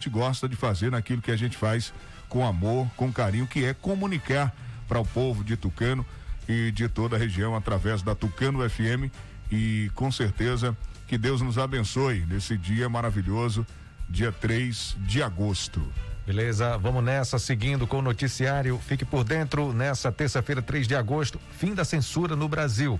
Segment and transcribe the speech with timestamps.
[0.00, 1.92] gente gosta de fazer naquilo que a gente faz
[2.26, 4.50] com amor, com carinho, que é comunicar
[4.88, 6.06] para o povo de Tucano
[6.48, 9.12] e de toda a região através da Tucano FM
[9.52, 10.74] e com certeza
[11.06, 13.66] que Deus nos abençoe nesse dia maravilhoso,
[14.08, 15.86] dia 3 de agosto.
[16.26, 18.78] Beleza, vamos nessa, seguindo com o noticiário.
[18.78, 22.98] Fique por dentro nessa terça-feira, 3 de agosto, fim da censura no Brasil.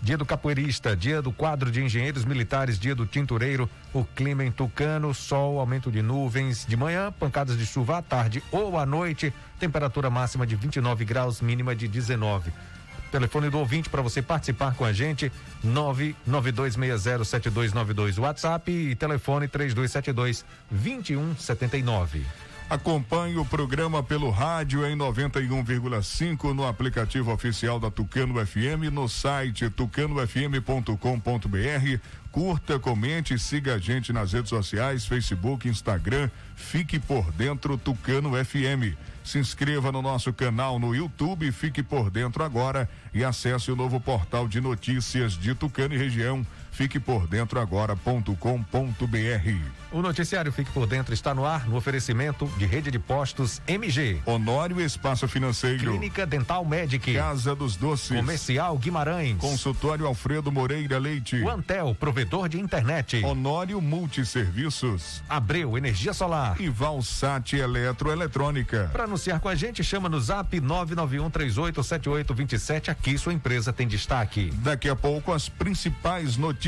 [0.00, 4.50] Dia do capoeirista, dia do quadro de engenheiros militares, dia do tintureiro, o clima em
[4.50, 9.34] Tucano, sol, aumento de nuvens de manhã, pancadas de chuva à tarde ou à noite,
[9.58, 12.52] temperatura máxima de 29 graus, mínima de 19.
[13.10, 15.32] Telefone do ouvinte para você participar com a gente,
[15.66, 22.24] 992607292, WhatsApp e telefone 3272 2179.
[22.70, 29.70] Acompanhe o programa pelo rádio em 91,5 no aplicativo oficial da Tucano FM, no site
[29.70, 31.98] tucanofm.com.br.
[32.30, 36.28] Curta, comente, siga a gente nas redes sociais, Facebook, Instagram.
[36.54, 38.94] Fique por dentro Tucano FM.
[39.24, 43.98] Se inscreva no nosso canal no YouTube, fique por dentro agora e acesse o novo
[43.98, 46.46] portal de notícias de Tucano e região
[46.78, 48.36] Fique por dentro agora.com.br.
[49.90, 54.22] O noticiário Fique por Dentro está no ar no oferecimento de rede de postos MG.
[54.24, 55.90] Honório Espaço Financeiro.
[55.90, 57.14] Clínica Dental Medic.
[57.14, 58.16] Casa dos Doces.
[58.16, 59.38] Comercial Guimarães.
[59.38, 61.42] Consultório Alfredo Moreira Leite.
[61.42, 63.24] O Antel, provedor de internet.
[63.24, 65.20] Honório Multisserviços.
[65.28, 66.60] Abreu Energia Solar.
[66.60, 68.88] E Valsat Eletroeletrônica.
[68.92, 72.90] Para anunciar com a gente, chama no zap 991387827.
[72.90, 74.52] Aqui sua empresa tem destaque.
[74.58, 76.67] Daqui a pouco as principais notícias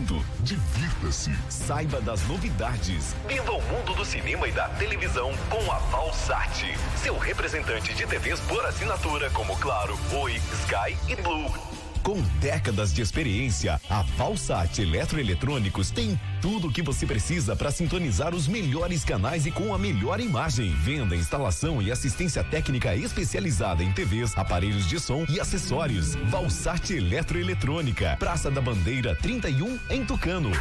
[0.01, 0.25] mundo.
[0.39, 1.31] Divirta-se.
[1.49, 3.15] Saiba das novidades.
[3.27, 6.75] Viva o mundo do cinema e da televisão com a Valsat.
[6.97, 11.80] Seu representante de TVs por assinatura como Claro, Oi, Sky e Blue.
[12.03, 18.33] Com décadas de experiência, a Valsat Eletroeletrônicos tem tudo o que você precisa para sintonizar
[18.33, 20.73] os melhores canais e com a melhor imagem.
[20.73, 26.15] Venda, instalação e assistência técnica especializada em TVs, aparelhos de som e acessórios.
[26.15, 30.51] Valsat Eletroeletrônica, Praça da Bandeira 31, em Tucano.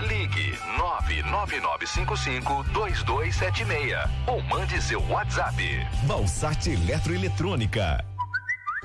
[0.00, 5.86] Ligue 99955 2276 ou mande seu WhatsApp.
[6.06, 8.17] Valsat Eletroeletrônica.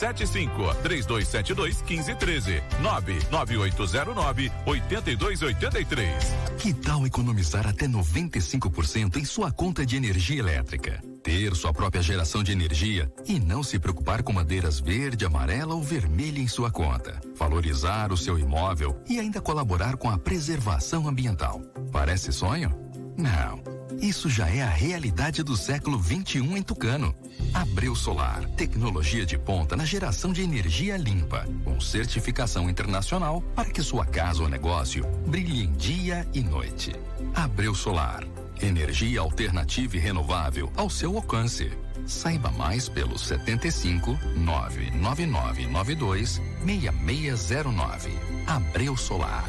[0.00, 6.14] 75 3272 1513 99809 8283.
[6.58, 11.00] Que tal economizar até 95% em sua conta de energia elétrica?
[11.22, 15.82] Ter sua própria geração de energia e não se preocupar com madeiras verde, amarela ou
[15.82, 17.20] vermelha em sua conta.
[17.36, 21.60] Valorizar o seu imóvel e ainda colaborar com a preservação ambiental.
[21.92, 22.74] Parece sonho?
[23.18, 23.79] Não.
[24.00, 27.12] Isso já é a realidade do século 21 em Tucano.
[27.52, 33.82] Abreu Solar, tecnologia de ponta na geração de energia limpa, com certificação internacional para que
[33.82, 36.94] sua casa ou negócio brilhe em dia e noite.
[37.34, 38.24] Abreu Solar,
[38.60, 41.72] energia alternativa e renovável ao seu alcance.
[42.06, 48.10] Saiba mais pelo 75 99992 6609.
[48.46, 49.48] Abreu Solar.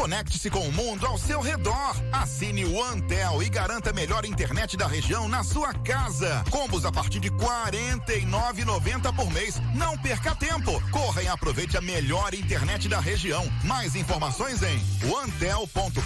[0.00, 1.94] Conecte-se com o mundo ao seu redor.
[2.10, 6.42] Assine o Antel e garanta a melhor internet da região na sua casa.
[6.48, 9.60] Combos a partir de R$ 49,90 por mês.
[9.74, 10.82] Não perca tempo.
[10.90, 13.44] Corra e aproveite a melhor internet da região.
[13.62, 14.82] Mais informações em
[15.22, 16.00] antel.com.br.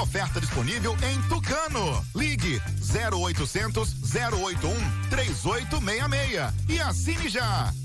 [0.00, 2.06] Oferta disponível em Tucano.
[2.14, 2.62] Ligue
[2.94, 7.72] 0800 081 3866 e assine já.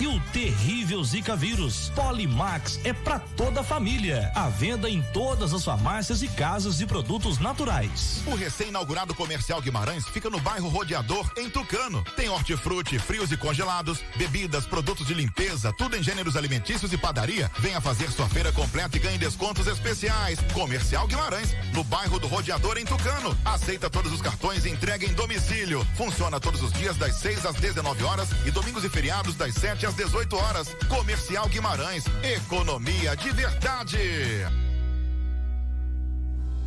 [0.00, 1.90] e o terrível Zika vírus.
[1.94, 4.30] Polimax é para toda a família.
[4.34, 8.22] À venda em todas as farmácias e casas de produtos naturais.
[8.26, 12.04] O recém-inaugurado Comercial Guimarães fica no bairro Rodeador, em Tucano.
[12.16, 17.50] Tem hortifruti, frios e congelados, bebidas, produtos de limpeza, tudo em gêneros alimentícios e padaria.
[17.58, 20.38] Venha fazer sua feira completa e ganhe descontos especiais.
[20.52, 23.36] Comercial Guimarães, no bairro do Rodeador, em Tucano.
[23.44, 25.86] Aceita todos os cartões e entrega em domicílio.
[25.96, 29.84] Funciona todos os dias das 6 às 19 horas e domingos e feriados das 7
[29.84, 30.76] às 18 horas.
[30.88, 33.98] Comercial Guimarães, economia de verdade.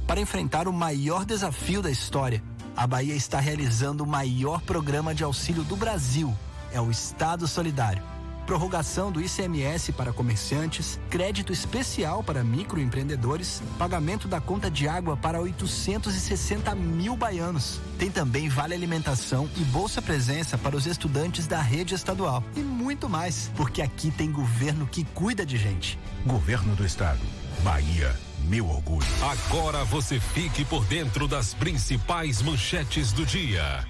[0.06, 2.44] Para enfrentar o maior desafio da história,
[2.76, 6.36] a Bahia está realizando o maior programa de auxílio do Brasil.
[6.74, 8.04] É o Estado Solidário.
[8.50, 15.40] Prorrogação do ICMS para comerciantes, crédito especial para microempreendedores, pagamento da conta de água para
[15.40, 17.80] 860 mil baianos.
[18.00, 22.44] Tem também vale alimentação e bolsa presença para os estudantes da rede estadual.
[22.56, 26.00] E muito mais, porque aqui tem governo que cuida de gente.
[26.26, 27.22] Governo do Estado.
[27.62, 29.06] Bahia, meu orgulho.
[29.22, 33.86] Agora você fique por dentro das principais manchetes do dia.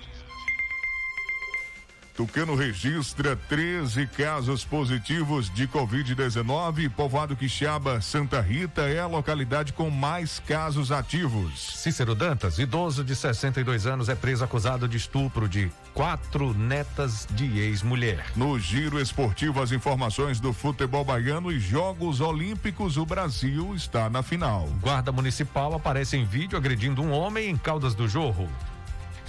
[2.20, 6.90] Tucano registra 13 casos positivos de Covid-19.
[6.90, 11.78] Povoado Quixaba, Santa Rita é a localidade com mais casos ativos.
[11.78, 17.58] Cícero Dantas, idoso de 62 anos, é preso acusado de estupro de quatro netas de
[17.58, 18.26] ex-mulher.
[18.36, 24.22] No giro esportivo, as informações do futebol baiano e Jogos Olímpicos, o Brasil está na
[24.22, 24.68] final.
[24.82, 28.50] Guarda Municipal aparece em vídeo agredindo um homem em Caldas do Jorro.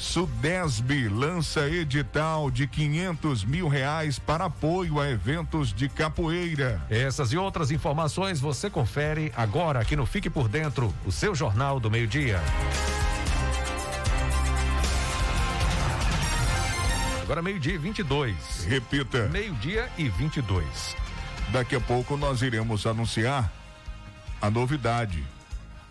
[0.00, 6.80] Sudesb lança edital de 500 mil reais para apoio a eventos de capoeira.
[6.88, 11.78] Essas e outras informações você confere agora aqui no Fique por Dentro, o seu jornal
[11.78, 12.40] do meio-dia.
[17.22, 18.64] Agora meio-dia e 22.
[18.64, 19.28] Repita.
[19.28, 20.96] Meio-dia e 22.
[21.50, 23.52] Daqui a pouco nós iremos anunciar
[24.40, 25.22] a novidade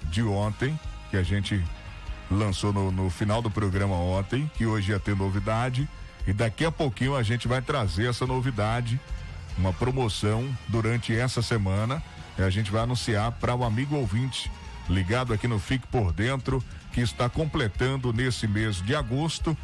[0.06, 0.78] de ontem
[1.12, 1.64] que a gente
[2.30, 5.88] lançou no, no, final do programa ontem, que hoje ia ter novidade.
[6.28, 9.00] E daqui a pouquinho a gente vai trazer essa novidade,
[9.58, 12.02] uma promoção durante essa semana.
[12.38, 14.52] E a gente vai anunciar para o amigo ouvinte
[14.90, 19.56] ligado aqui no Fique por Dentro, que está completando nesse mês de agosto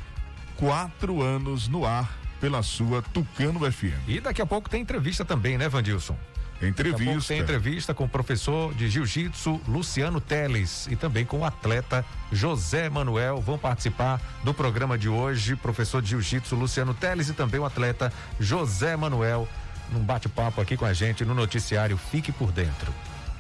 [0.56, 4.08] quatro anos no ar pela sua Tucano FM.
[4.08, 6.16] E daqui a pouco tem entrevista também, né, Vandilson?
[6.62, 7.34] Entrevista.
[7.34, 12.90] Tem entrevista com o professor de jiu-jitsu Luciano Teles e também com o atleta José
[12.90, 13.42] Manuel.
[13.42, 18.12] Vão participar do programa de hoje, professor de jiu-jitsu Luciano Teles e também o atleta
[18.40, 19.48] José Manuel,
[19.92, 22.94] num bate-papo aqui com a gente no noticiário Fique por Dentro.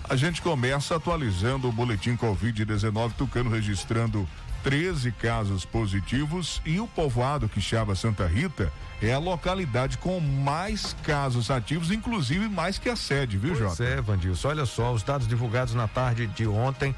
[0.07, 4.27] A gente começa atualizando o boletim Covid-19, Tucano registrando
[4.65, 11.51] 13 casos positivos e o povoado Quixaba Santa Rita é a localidade com mais casos
[11.51, 13.84] ativos, inclusive mais que a sede, viu, pois Jota?
[13.84, 14.48] É, Vandilson.
[14.48, 16.95] Olha só, os dados divulgados na tarde de ontem,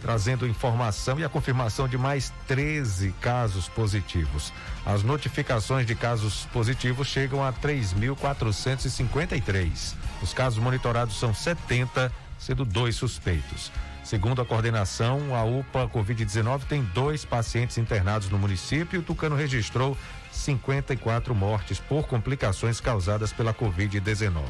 [0.00, 4.52] trazendo informação e a confirmação de mais 13 casos positivos.
[4.86, 9.96] As notificações de casos positivos chegam a 3.453.
[10.22, 13.72] Os casos monitorados são 70, sendo dois suspeitos.
[14.02, 19.96] Segundo a coordenação, a UPA Covid-19 tem dois pacientes internados no município o Tucano registrou
[20.32, 24.42] 54 mortes por complicações causadas pela Covid-19.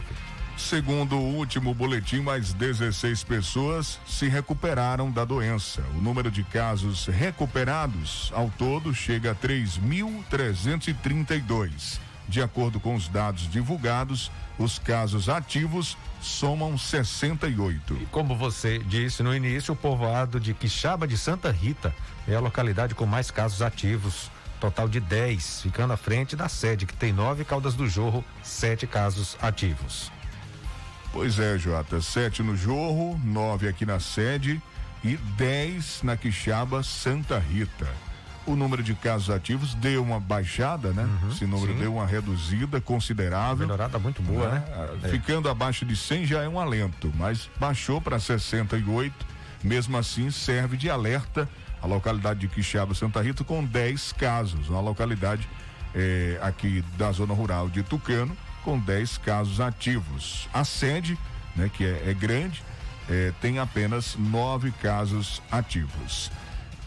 [0.57, 5.83] Segundo o último boletim, mais 16 pessoas se recuperaram da doença.
[5.97, 12.10] O número de casos recuperados ao todo chega a 3.332.
[12.31, 17.95] De acordo com os dados divulgados, os casos ativos somam 68.
[18.01, 21.93] E como você disse no início, o povoado de Quixaba de Santa Rita
[22.29, 24.31] é a localidade com mais casos ativos.
[24.61, 28.87] Total de 10, ficando à frente da sede, que tem nove Caldas do Jorro, sete
[28.87, 30.13] casos ativos.
[31.13, 32.01] Pois é, Jota.
[32.01, 34.63] Sete no Jorro, nove aqui na sede
[35.03, 37.89] e dez na Quixaba Santa Rita
[38.47, 41.05] o número de casos ativos deu uma baixada, né?
[41.05, 41.79] Uhum, Esse número sim.
[41.79, 43.67] deu uma reduzida considerável.
[43.67, 44.65] Melhorada muito boa, né?
[45.03, 45.09] né?
[45.09, 45.51] Ficando é.
[45.51, 49.15] abaixo de 100 já é um alento, mas baixou para 68.
[49.63, 51.49] Mesmo assim, serve de alerta
[51.83, 54.69] a localidade de Quixaba, Santa Rita, com 10 casos.
[54.69, 55.49] Uma localidade
[55.95, 60.49] é, aqui da zona rural de Tucano, com 10 casos ativos.
[60.53, 61.19] A sede,
[61.57, 62.63] né, que é, é grande,
[63.09, 66.31] é, tem apenas nove casos ativos.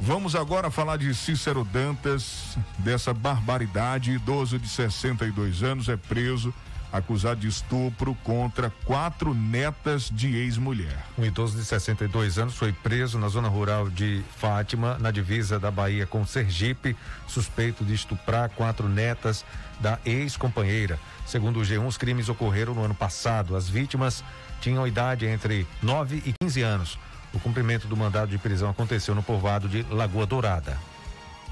[0.05, 4.12] Vamos agora falar de Cícero Dantas, dessa barbaridade.
[4.12, 6.53] Idoso de 62 anos é preso
[6.91, 11.05] acusado de estupro contra quatro netas de ex-mulher.
[11.17, 15.72] Um idoso de 62 anos foi preso na zona rural de Fátima, na divisa da
[15.72, 19.45] Bahia com Sergipe, suspeito de estuprar quatro netas
[19.79, 21.00] da ex-companheira.
[21.25, 23.55] Segundo o G1, os crimes ocorreram no ano passado.
[23.55, 24.22] As vítimas
[24.60, 27.00] tinham idade entre 9 e 15 anos.
[27.34, 30.78] O cumprimento do mandado de prisão aconteceu no povoado de Lagoa Dourada.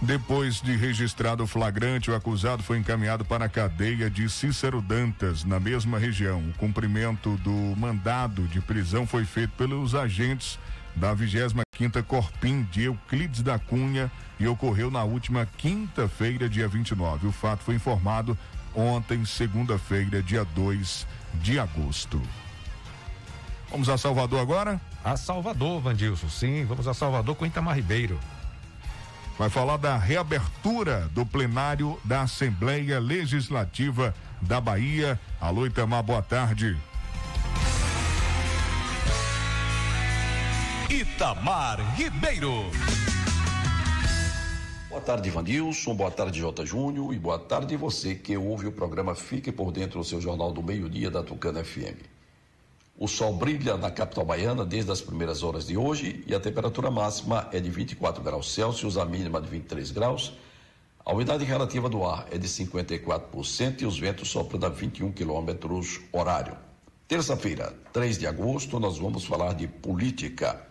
[0.02, 5.44] Depois de registrado o flagrante, o acusado foi encaminhado para a cadeia de Cícero Dantas,
[5.44, 6.40] na mesma região.
[6.50, 10.58] O cumprimento do mandado de prisão foi feito pelos agentes
[10.96, 17.28] da 25ª Corpim de Euclides da Cunha e ocorreu na última quinta-feira, dia 29.
[17.28, 18.36] O fato foi informado
[18.74, 22.20] ontem, segunda-feira, dia 2 de agosto.
[23.72, 24.82] Vamos a Salvador agora?
[25.04, 26.28] A Salvador, Vandilson.
[26.30, 28.20] Sim, vamos a Salvador com Itamar Ribeiro.
[29.38, 35.20] Vai falar da reabertura do plenário da Assembleia Legislativa da Bahia.
[35.40, 36.78] Alô, Itamar, boa tarde.
[40.90, 42.66] Itamar Ribeiro.
[44.90, 45.96] Boa tarde, Vandilson.
[45.96, 46.66] Boa tarde, J.
[46.66, 47.14] Júnior.
[47.14, 50.62] E boa tarde você que ouve o programa Fique por Dentro do seu Jornal do
[50.62, 52.11] Meio-Dia da Tucana FM.
[53.04, 56.92] O sol brilha na capital baiana desde as primeiras horas de hoje e a temperatura
[56.92, 60.34] máxima é de 24 graus Celsius, a mínima de 23 graus.
[61.04, 66.00] A umidade relativa do ar é de 54% e os ventos sopram a 21 quilômetros
[66.12, 66.56] horário.
[67.08, 70.62] Terça-feira, 3 de agosto, nós vamos falar de política.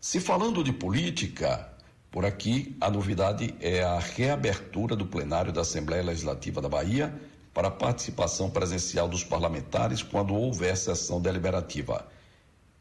[0.00, 1.68] Se falando de política,
[2.12, 7.12] por aqui a novidade é a reabertura do plenário da Assembleia Legislativa da Bahia
[7.60, 12.08] para a participação presencial dos parlamentares quando houver sessão deliberativa.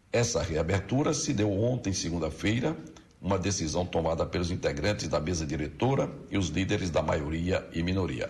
[0.09, 2.77] Essa reabertura se deu ontem, segunda-feira,
[3.21, 8.29] uma decisão tomada pelos integrantes da mesa diretora e os líderes da maioria e minoria.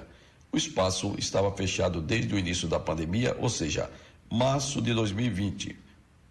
[0.51, 3.87] O espaço estava fechado desde o início da pandemia, ou seja,
[4.27, 5.77] março de 2020,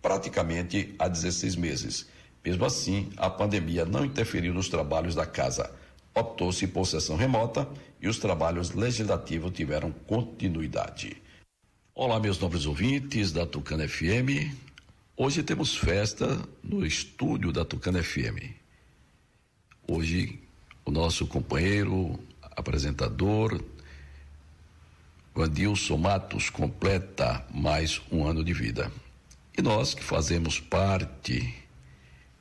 [0.02, 2.08] praticamente há 16 meses.
[2.44, 5.77] Mesmo assim, a pandemia não interferiu nos trabalhos da casa
[6.18, 7.68] optou-se por sessão remota
[8.00, 11.16] e os trabalhos legislativos tiveram continuidade.
[11.94, 14.52] Olá, meus nobres ouvintes da Tucana FM.
[15.16, 18.52] Hoje temos festa no estúdio da Tucana FM.
[19.86, 20.40] Hoje,
[20.84, 23.62] o nosso companheiro, apresentador,
[25.34, 28.92] Vandilson Matos, completa mais um ano de vida.
[29.56, 31.54] E nós que fazemos parte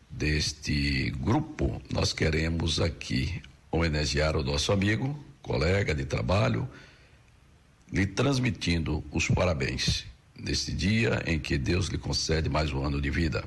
[0.09, 3.41] deste grupo, nós queremos aqui
[3.77, 6.67] homenagear o nosso amigo, colega de trabalho,
[7.91, 10.05] lhe transmitindo os parabéns.
[10.39, 13.43] neste dia em que Deus lhe concede mais um ano de vida.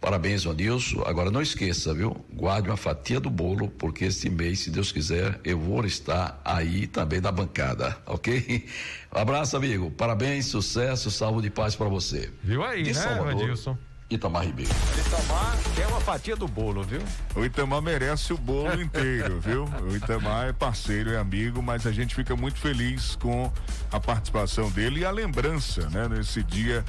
[0.00, 1.02] Parabéns, Nilson.
[1.04, 2.16] Agora não esqueça, viu?
[2.32, 6.86] Guarde uma fatia do bolo, porque este mês, se Deus quiser, eu vou estar aí
[6.86, 8.66] também na bancada, ok?
[9.14, 9.90] Um abraço, amigo.
[9.90, 12.30] Parabéns, sucesso, saúde e paz para você.
[12.44, 13.76] Viu aí, De né, Salvador, Adilson?
[14.08, 14.70] Itamar Ribeiro.
[14.98, 17.02] Itamar quer uma fatia do bolo, viu?
[17.34, 19.64] O Itamar merece o bolo inteiro, viu?
[19.82, 23.52] O Itamar é parceiro, é amigo, mas a gente fica muito feliz com
[23.90, 26.08] a participação dele e a lembrança, né?
[26.08, 26.84] Nesse dia,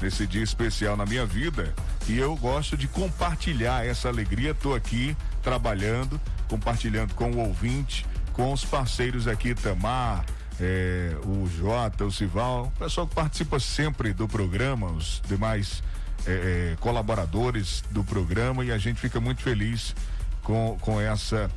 [0.00, 1.74] nesse dia especial na minha vida.
[2.08, 4.54] E eu gosto de compartilhar essa alegria.
[4.54, 10.24] Tô aqui trabalhando, compartilhando com o ouvinte, com os parceiros aqui, Itamar,
[10.58, 15.82] é, o Jota, o Sival, o pessoal que participa sempre do programa, os demais
[16.26, 19.94] é, é, colaboradores do programa e a gente fica muito feliz
[20.42, 21.50] com, com essa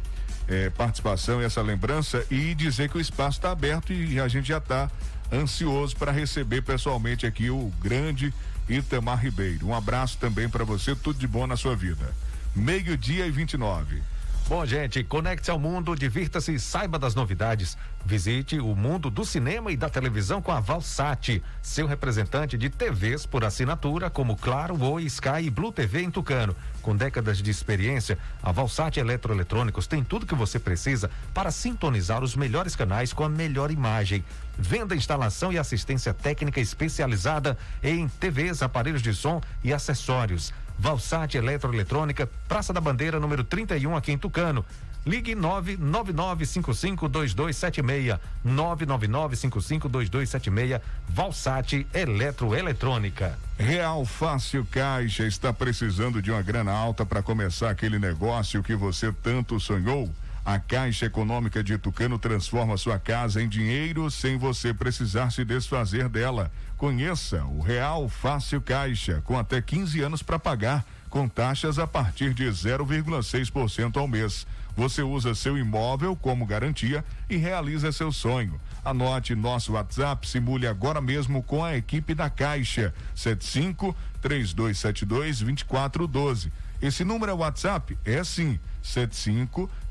[0.48, 4.48] é, participação e essa lembrança e dizer que o espaço está aberto e a gente
[4.48, 4.89] já está
[5.31, 8.34] ansioso para receber pessoalmente aqui o grande
[8.69, 9.67] Itamar Ribeiro.
[9.67, 12.13] Um abraço também para você, tudo de bom na sua vida.
[12.55, 14.01] Meio-dia e 29.
[14.47, 17.75] Bom, gente, conecte-se ao mundo, divirta-se e saiba das novidades.
[18.05, 23.25] Visite o mundo do cinema e da televisão com a Valsat, seu representante de TVs
[23.25, 26.55] por assinatura, como Claro, Oi, Sky e Blue TV em Tucano.
[26.83, 32.35] Com décadas de experiência, a Valsat Eletroeletrônicos tem tudo que você precisa para sintonizar os
[32.35, 34.23] melhores canais com a melhor imagem.
[34.55, 40.53] Venda, instalação e assistência técnica especializada em TVs, aparelhos de som e acessórios.
[40.77, 44.65] Valsat Eletroeletrônica, Praça da Bandeira, número 31, aqui em Tucano.
[45.05, 48.20] Ligue 999552276.
[48.46, 50.82] 999552276.
[51.08, 53.38] Valsat Eletroeletrônica.
[53.58, 59.13] Real Fácil Caixa está precisando de uma grana alta para começar aquele negócio que você
[59.24, 60.10] tanto sonhou?
[60.45, 66.07] A Caixa Econômica de Tucano transforma sua casa em dinheiro sem você precisar se desfazer
[66.07, 66.51] dela.
[66.77, 72.31] Conheça o Real Fácil Caixa, com até 15 anos para pagar, com taxas a partir
[72.35, 74.45] de 0,6% ao mês.
[74.77, 78.61] Você usa seu imóvel como garantia e realiza seu sonho.
[78.83, 82.93] Anote nosso WhatsApp, simule agora mesmo com a equipe da Caixa.
[83.15, 86.51] 75 3272 2412.
[86.79, 87.97] Esse número é WhatsApp?
[88.05, 88.60] É sim.
[88.84, 89.85] 75 3272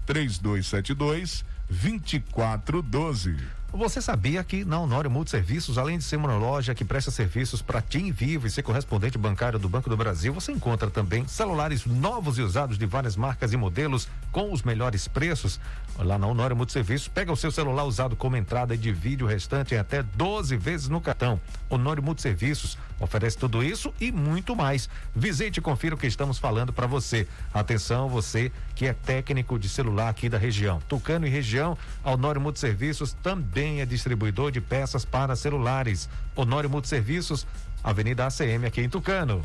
[1.68, 3.36] 2412.
[3.76, 7.82] Você sabia que na Honório Multiserviços, além de ser uma loja que presta serviços para
[7.82, 12.38] TIM Vivo e ser correspondente bancário do Banco do Brasil, você encontra também celulares novos
[12.38, 15.58] e usados de várias marcas e modelos com os melhores preços.
[15.98, 19.74] Lá na Honório Multiserviços, pega o seu celular usado como entrada e divide o restante
[19.74, 21.40] em até 12 vezes no cartão.
[21.68, 24.88] Honório Multiserviços oferece tudo isso e muito mais.
[25.16, 27.26] Visite e confira o que estamos falando para você.
[27.52, 30.80] Atenção, você que é técnico de celular aqui da região.
[30.88, 36.08] Tucano e região, Honório Multiserviços também é distribuidor de peças para celulares.
[36.34, 37.46] Honório Multiserviços,
[37.82, 39.42] Avenida ACM aqui em Tucano.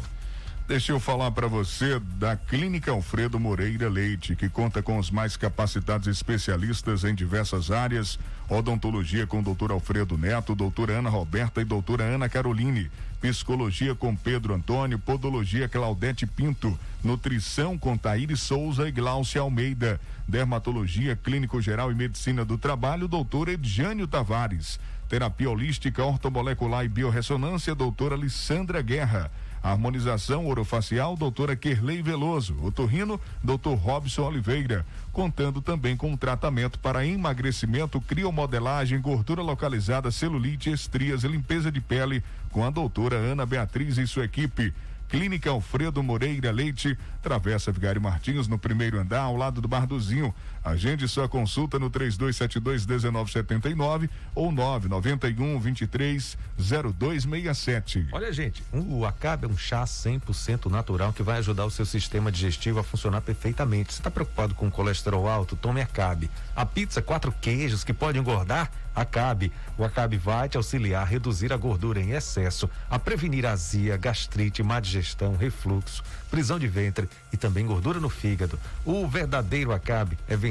[0.69, 5.35] Deixa eu falar para você da Clínica Alfredo Moreira Leite, que conta com os mais
[5.35, 12.03] capacitados especialistas em diversas áreas: odontologia com doutor Alfredo Neto, doutora Ana Roberta e doutora
[12.03, 12.87] Ana Caroline,
[13.19, 21.15] psicologia com Pedro Antônio, podologia Claudete Pinto, nutrição com Taíri Souza e Glaucia Almeida, dermatologia
[21.15, 24.79] clínico geral e medicina do trabalho, doutor Edjânio Tavares,
[25.09, 29.31] terapia holística, ortomolecular e biorressonância, doutora Alessandra Guerra.
[29.61, 32.55] Harmonização orofacial, doutora Kerley Veloso.
[32.63, 34.85] Otorrino, doutor Robson Oliveira.
[35.11, 42.23] Contando também com tratamento para emagrecimento, criomodelagem, gordura localizada, celulite, estrias e limpeza de pele
[42.51, 44.73] com a doutora Ana Beatriz e sua equipe.
[45.09, 50.33] Clínica Alfredo Moreira Leite, Travessa Vigário Martins, no primeiro andar, ao lado do Barduzinho.
[50.63, 58.07] Agende sua consulta no 3272-1979 ou 991 23 0267.
[58.11, 61.85] Olha, gente, um, o Acabe é um chá 100% natural que vai ajudar o seu
[61.85, 63.93] sistema digestivo a funcionar perfeitamente.
[63.93, 65.55] Você está preocupado com colesterol alto?
[65.55, 66.29] Tome Acabe.
[66.55, 68.69] A pizza quatro queijos que pode engordar?
[68.93, 69.51] Acabe.
[69.77, 74.61] O Acabe vai te auxiliar a reduzir a gordura em excesso, a prevenir azia, gastrite,
[74.61, 78.59] má digestão, refluxo, prisão de ventre e também gordura no fígado.
[78.83, 80.48] O verdadeiro Acabe é vendido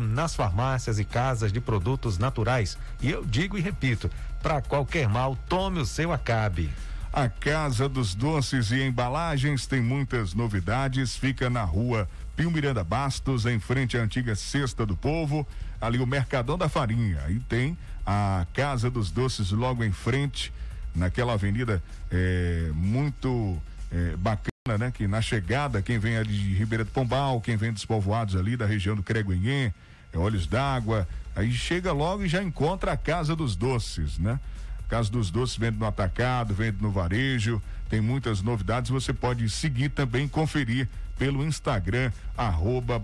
[0.00, 2.76] nas farmácias e casas de produtos naturais.
[3.00, 4.10] E eu digo e repito,
[4.42, 6.70] para qualquer mal, tome o seu Acabe.
[7.12, 11.16] A Casa dos Doces e Embalagens tem muitas novidades.
[11.16, 15.46] Fica na rua Pio Miranda Bastos, em frente à antiga Cesta do Povo,
[15.80, 17.20] ali o Mercadão da Farinha.
[17.28, 17.76] E tem
[18.06, 20.52] a Casa dos Doces logo em frente,
[20.94, 23.60] naquela avenida é, muito
[23.92, 24.90] é, bacana, né?
[24.90, 28.58] Que na chegada, quem vem ali de Ribeira do Pombal, quem vem dos povoados ali
[28.58, 29.72] da região do Creguenhê,
[30.12, 34.38] é, Olhos d'Água, aí chega logo e já encontra a Casa dos Doces, né?
[34.86, 38.90] Casa dos Doces vende no atacado, vende no varejo, tem muitas novidades.
[38.90, 43.00] Você pode seguir também, conferir pelo Instagram, arroba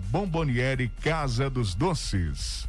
[1.01, 2.67] Casa dos Doces.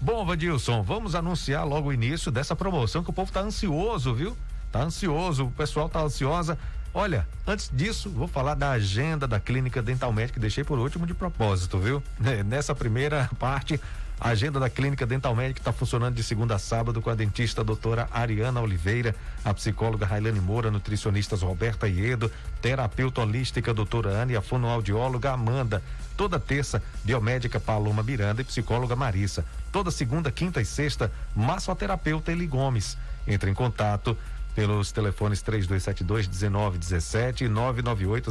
[0.00, 4.34] Bom, Vadilson, vamos anunciar logo o início dessa promoção que o povo tá ansioso, viu?
[4.72, 6.58] Tá ansioso, o pessoal tá ansiosa.
[6.96, 11.04] Olha, antes disso, vou falar da agenda da Clínica Dental Médica, que deixei por último
[11.04, 12.00] de propósito, viu?
[12.46, 13.80] Nessa primeira parte,
[14.20, 17.64] a agenda da Clínica Dental Médica está funcionando de segunda a sábado com a dentista
[17.64, 19.12] doutora Ariana Oliveira,
[19.44, 22.30] a psicóloga Railane Moura, nutricionistas Roberta Iedo,
[22.62, 25.82] terapeuta holística doutora Ana e a fonoaudióloga Amanda.
[26.16, 29.44] Toda terça, biomédica Paloma Miranda e psicóloga Marissa.
[29.72, 32.96] Toda segunda, quinta e sexta, massoterapeuta Eli Gomes.
[33.26, 34.16] Entre em contato
[34.54, 38.30] pelos telefones 3272 1917 e 998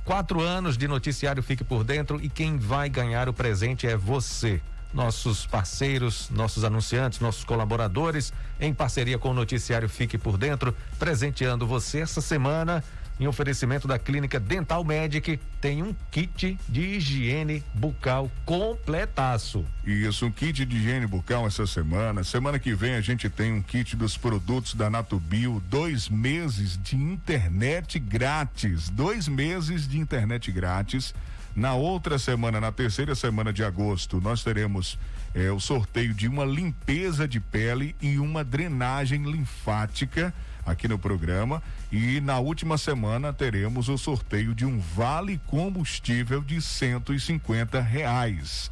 [0.05, 4.61] Quatro anos de noticiário Fique por Dentro e quem vai ganhar o presente é você.
[4.93, 11.65] Nossos parceiros, nossos anunciantes, nossos colaboradores, em parceria com o noticiário Fique por Dentro, presenteando
[11.65, 12.83] você essa semana
[13.19, 19.65] em oferecimento da Clínica Dental Medic, tem um kit de higiene bucal completaço.
[19.85, 22.23] Isso, um kit de higiene bucal essa semana.
[22.23, 26.97] Semana que vem a gente tem um kit dos produtos da Natubio, dois meses de
[26.97, 28.89] internet grátis.
[28.89, 31.13] Dois meses de internet grátis.
[31.55, 34.99] Na outra semana, na terceira semana de agosto, nós teremos
[35.33, 40.33] eh, o sorteio de uma limpeza de pele e uma drenagem linfática
[40.65, 41.61] aqui no programa.
[41.91, 48.71] E na última semana teremos o sorteio de um vale combustível de 150 reais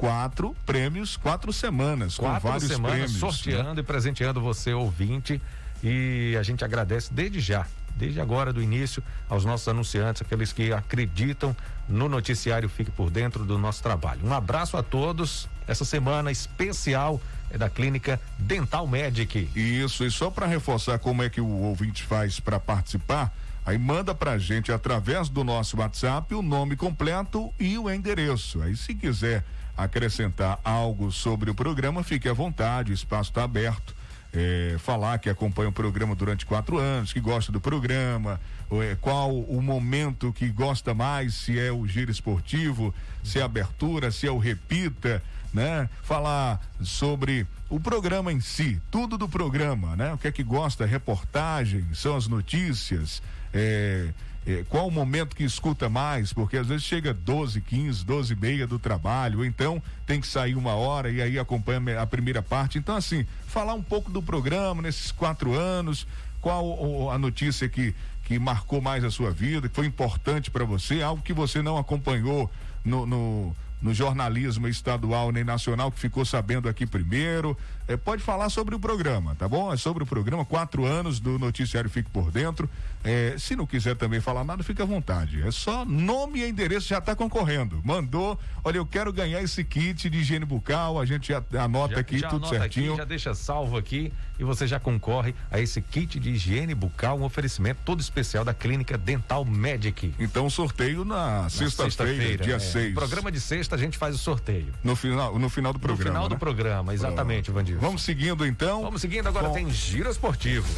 [0.00, 3.12] quatro prêmios, quatro semanas, quatro com vários semanas prêmios.
[3.12, 3.18] Né?
[3.18, 3.80] Sorteando né?
[3.80, 5.42] e presenteando você, ouvinte.
[5.84, 10.72] E a gente agradece desde já, desde agora do início, aos nossos anunciantes, aqueles que
[10.72, 11.54] acreditam
[11.86, 14.20] no noticiário Fique por Dentro do nosso trabalho.
[14.24, 15.46] Um abraço a todos.
[15.68, 19.50] Essa semana especial é da clínica Dental Medic.
[19.54, 23.34] Isso, e só para reforçar como é que o ouvinte faz para participar,
[23.66, 28.62] aí manda pra gente através do nosso WhatsApp o nome completo e o endereço.
[28.62, 29.44] Aí se quiser
[29.76, 33.98] acrescentar algo sobre o programa, fique à vontade, o espaço está aberto.
[34.32, 39.34] É, falar que acompanha o programa durante quatro anos, que gosta do programa, é, qual
[39.34, 44.28] o momento que gosta mais, se é o giro esportivo, se é a abertura, se
[44.28, 45.20] é o repita,
[45.52, 45.88] né?
[46.02, 50.12] Falar sobre o programa em si, tudo do programa, né?
[50.12, 54.08] O que é que gosta, reportagem, são as notícias, é,
[54.46, 58.36] é, qual o momento que escuta mais, porque às vezes chega 12, 15, 12 e
[58.36, 62.42] meia do trabalho, ou então tem que sair uma hora e aí acompanha a primeira
[62.42, 62.78] parte.
[62.78, 66.06] Então, assim, falar um pouco do programa nesses quatro anos,
[66.40, 71.02] qual a notícia que, que marcou mais a sua vida, que foi importante para você,
[71.02, 72.50] algo que você não acompanhou
[72.84, 77.56] no, no no jornalismo estadual nem nacional que ficou sabendo aqui primeiro.
[77.90, 79.72] É, pode falar sobre o programa, tá bom?
[79.72, 82.70] É sobre o programa, quatro anos do Noticiário Fique por Dentro.
[83.02, 85.42] É, se não quiser também falar nada, fica à vontade.
[85.42, 87.80] É só nome e endereço, já está concorrendo.
[87.84, 92.00] Mandou, olha, eu quero ganhar esse kit de higiene bucal, a gente já anota já,
[92.00, 92.92] aqui já tudo anota certinho.
[92.92, 97.18] Aqui, já deixa salvo aqui e você já concorre a esse kit de higiene bucal,
[97.18, 100.14] um oferecimento todo especial da Clínica Dental Medic.
[100.18, 102.92] Então, sorteio na, na sexta-feira, sexta dia 6.
[102.92, 102.94] É.
[102.94, 104.72] Programa de sexta a gente faz o sorteio.
[104.84, 106.04] No final, no final do programa.
[106.04, 106.36] No final né?
[106.36, 107.79] do programa, exatamente, Vandir.
[107.80, 108.82] Vamos seguindo então.
[108.82, 109.54] Vamos seguindo, agora com...
[109.54, 110.68] tem Giro Esportivo.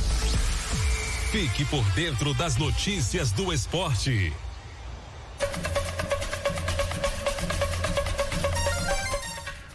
[1.32, 4.32] Fique por dentro das notícias do esporte.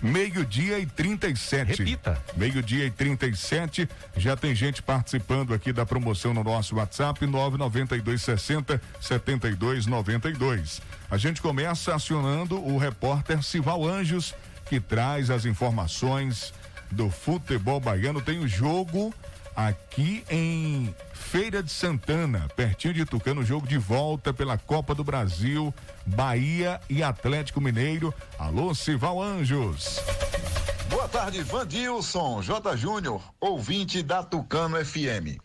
[0.02, 1.84] Meio-dia e 37.
[1.84, 2.24] Repita.
[2.38, 3.90] Meio-dia e 37.
[4.16, 10.82] Já tem gente participando aqui da promoção no nosso WhatsApp 99260 7292.
[11.12, 14.34] A gente começa acionando o repórter Sival Anjos,
[14.70, 16.54] que traz as informações
[16.92, 18.22] do futebol baiano.
[18.22, 19.14] Tem o jogo
[19.56, 25.74] aqui em Feira de Santana, pertinho de Tucano, jogo de volta pela Copa do Brasil,
[26.06, 28.14] Bahia e Atlético Mineiro.
[28.38, 30.00] Alô, Sival Anjos.
[30.90, 32.78] Boa tarde, Vandilson, J.
[32.78, 35.42] Júnior, ouvinte da Tucano FM.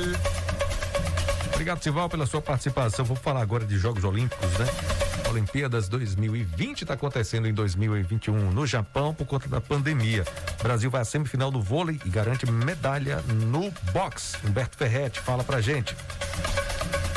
[1.53, 3.05] Obrigado, Sival, pela sua participação.
[3.05, 4.65] Vou falar agora de Jogos Olímpicos, né?
[5.37, 10.25] Olimpíadas 2020 está acontecendo em 2021 no Japão por conta da pandemia.
[10.59, 14.35] O Brasil vai à semifinal do vôlei e garante medalha no boxe.
[14.43, 15.95] Humberto Ferretti fala pra gente.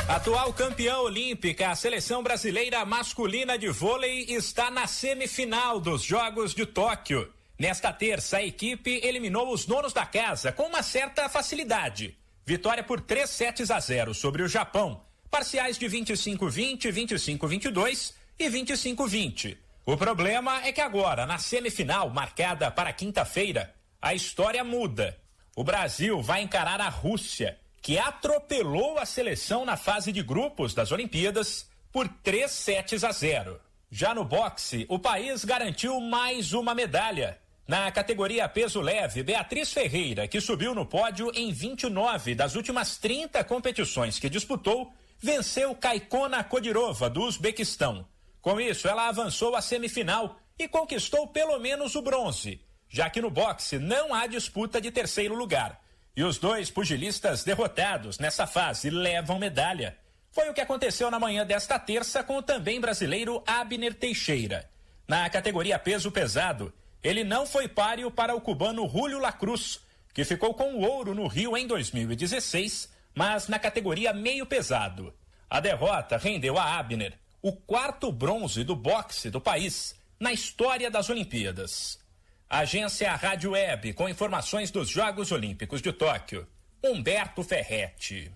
[0.07, 6.67] Atual campeã olímpica, a seleção brasileira masculina de vôlei está na semifinal dos Jogos de
[6.67, 7.27] Tóquio.
[7.57, 12.15] Nesta terça, a equipe eliminou os donos da casa com uma certa facilidade.
[12.45, 19.57] Vitória por 3 sets a 0 sobre o Japão parciais de 25-20, 25-22 e 25-20.
[19.85, 25.17] O problema é que agora, na semifinal marcada para quinta-feira, a história muda.
[25.55, 30.91] O Brasil vai encarar a Rússia, que atropelou a seleção na fase de grupos das
[30.91, 33.59] Olimpíadas por 3 sets a 0.
[33.89, 37.37] Já no boxe, o país garantiu mais uma medalha.
[37.67, 43.43] Na categoria peso leve, Beatriz Ferreira, que subiu no pódio em 29 das últimas 30
[43.43, 48.07] competições que disputou, venceu Kaikona Kodirova, do Uzbequistão.
[48.41, 53.29] Com isso, ela avançou à semifinal e conquistou pelo menos o bronze, já que no
[53.29, 55.79] boxe não há disputa de terceiro lugar.
[56.15, 59.95] E os dois pugilistas derrotados nessa fase levam medalha.
[60.31, 64.69] Foi o que aconteceu na manhã desta terça com o também brasileiro Abner Teixeira.
[65.07, 69.79] Na categoria peso pesado, ele não foi páreo para o cubano Julio Lacruz,
[70.13, 75.13] que ficou com o ouro no Rio em 2016, mas na categoria meio pesado.
[75.49, 81.09] A derrota rendeu a Abner o quarto bronze do boxe do país na história das
[81.09, 81.99] Olimpíadas.
[82.47, 86.47] Agência Rádio Web com informações dos Jogos Olímpicos de Tóquio.
[86.83, 88.31] Humberto Ferretti.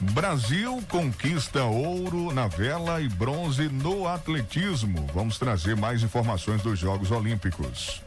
[0.00, 5.06] Brasil conquista ouro na vela e bronze no atletismo.
[5.12, 8.02] Vamos trazer mais informações dos Jogos Olímpicos.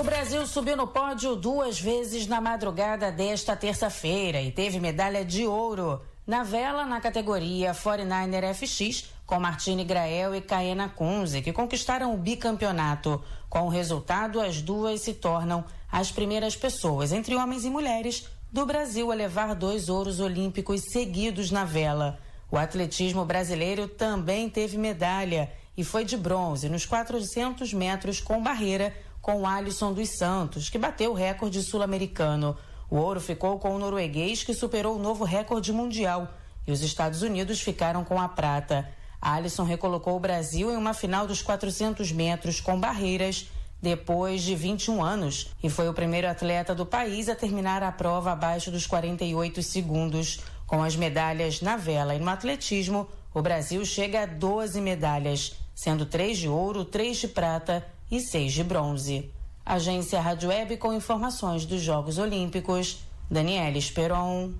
[0.00, 5.46] O Brasil subiu no pódio duas vezes na madrugada desta terça-feira e teve medalha de
[5.46, 12.14] ouro na vela na categoria 49er FX com Martine Grael e Caena Kunze, que conquistaram
[12.14, 13.22] o bicampeonato.
[13.50, 18.64] Com o resultado, as duas se tornam as primeiras pessoas, entre homens e mulheres, do
[18.64, 22.18] Brasil a levar dois ouros olímpicos seguidos na vela.
[22.50, 28.94] O atletismo brasileiro também teve medalha e foi de bronze nos 400 metros com barreira
[29.20, 32.56] com Alisson dos Santos, que bateu o recorde sul-americano.
[32.88, 36.28] O ouro ficou com o norueguês, que superou o novo recorde mundial,
[36.66, 38.88] e os Estados Unidos ficaram com a prata.
[39.20, 43.48] Alisson recolocou o Brasil em uma final dos 400 metros com barreiras
[43.82, 48.32] depois de 21 anos e foi o primeiro atleta do país a terminar a prova
[48.32, 50.40] abaixo dos 48 segundos.
[50.66, 56.06] Com as medalhas na vela e no atletismo, o Brasil chega a 12 medalhas, sendo
[56.06, 59.30] três de ouro, três de prata e seis de bronze.
[59.64, 62.98] Agência Rádio Web com informações dos Jogos Olímpicos.
[63.30, 64.52] Daniela Esperon.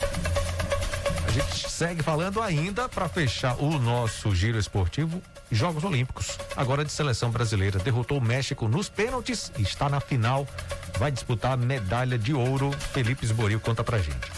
[0.00, 6.38] A gente segue falando ainda para fechar o nosso giro esportivo Jogos Olímpicos.
[6.56, 10.46] Agora de seleção brasileira derrotou o México nos pênaltis e está na final.
[10.98, 12.70] Vai disputar a medalha de ouro.
[12.92, 14.30] Felipe Esboril conta pra gente.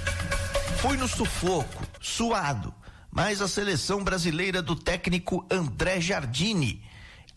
[0.77, 2.73] Foi no sufoco, suado,
[3.11, 6.83] mas a seleção brasileira do técnico André Jardine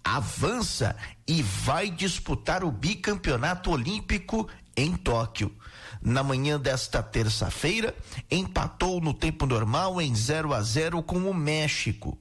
[0.06, 0.96] avança
[1.28, 5.52] e vai disputar o bicampeonato olímpico em Tóquio
[6.06, 7.96] na manhã desta terça-feira,
[8.30, 12.18] empatou no tempo normal em 0 a 0 com o México.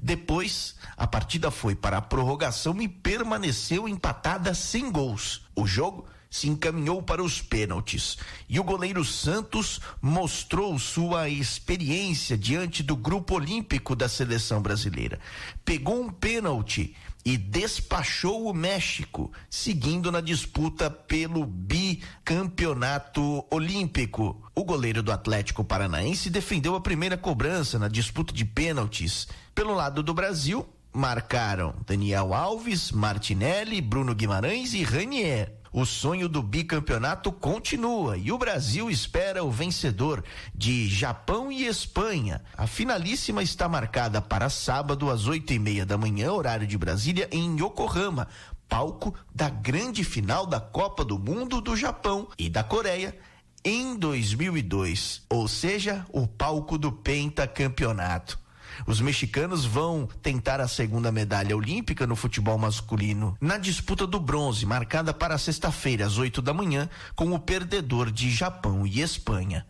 [0.00, 5.42] Depois, a partida foi para a prorrogação e permaneceu empatada sem gols.
[5.56, 12.82] O jogo se encaminhou para os pênaltis e o goleiro Santos mostrou sua experiência diante
[12.82, 15.18] do grupo olímpico da seleção brasileira.
[15.64, 16.94] Pegou um pênalti
[17.26, 24.40] e despachou o México, seguindo na disputa pelo bicampeonato olímpico.
[24.54, 29.26] O goleiro do Atlético Paranaense defendeu a primeira cobrança na disputa de pênaltis.
[29.52, 35.52] Pelo lado do Brasil, marcaram Daniel Alves, Martinelli, Bruno Guimarães e Ranier.
[35.72, 40.24] O sonho do bicampeonato continua e o Brasil espera o vencedor
[40.54, 42.42] de Japão e Espanha.
[42.56, 47.28] A finalíssima está marcada para sábado às oito e meia da manhã, horário de Brasília,
[47.30, 48.28] em Yokohama,
[48.68, 53.16] palco da grande final da Copa do Mundo do Japão e da Coreia
[53.64, 58.45] em 2002, ou seja, o palco do pentacampeonato.
[58.86, 64.66] Os mexicanos vão tentar a segunda medalha olímpica no futebol masculino na disputa do bronze,
[64.66, 69.66] marcada para sexta-feira, às 8 da manhã, com o perdedor de Japão e Espanha.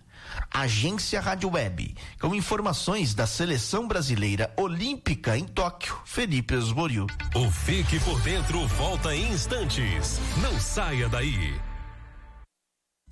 [0.52, 7.06] Agência Rádio Web, com informações da seleção brasileira olímpica em Tóquio, Felipe Osborio.
[7.34, 10.20] O Fique por Dentro volta em instantes.
[10.42, 11.54] Não saia daí.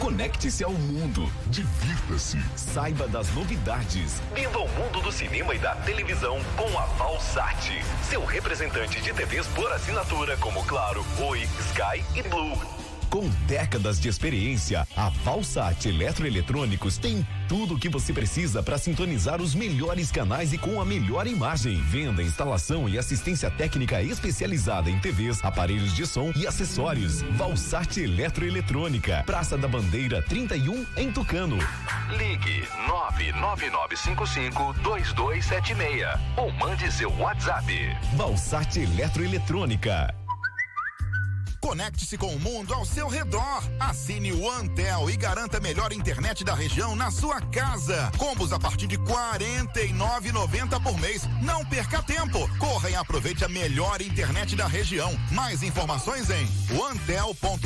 [0.00, 1.30] Conecte-se ao mundo.
[1.46, 2.38] Divirta-se.
[2.56, 4.20] Saiba das novidades.
[4.34, 7.84] Viva o mundo do cinema e da televisão com a Valsat.
[8.02, 12.81] Seu representante de TVs por assinatura como Claro, Oi, Sky e Blue.
[13.12, 19.42] Com décadas de experiência, a Valsat Eletroeletrônicos tem tudo o que você precisa para sintonizar
[19.42, 21.78] os melhores canais e com a melhor imagem.
[21.82, 27.20] Venda, instalação e assistência técnica especializada em TVs, aparelhos de som e acessórios.
[27.36, 31.58] Valsat Eletroeletrônica, Praça da Bandeira 31 em Tucano.
[32.16, 37.94] Ligue 99955 2276 ou mande seu WhatsApp.
[38.16, 40.21] Valsat Eletroeletrônica.
[41.62, 43.62] Conecte-se com o mundo ao seu redor.
[43.78, 48.10] Assine o Antel e garanta a melhor internet da região na sua casa.
[48.18, 51.22] Combos a partir de R$ 49,90 por mês.
[51.40, 52.50] Não perca tempo.
[52.58, 55.16] Corra e aproveite a melhor internet da região.
[55.30, 56.48] Mais informações em
[56.90, 57.62] antel.com.br.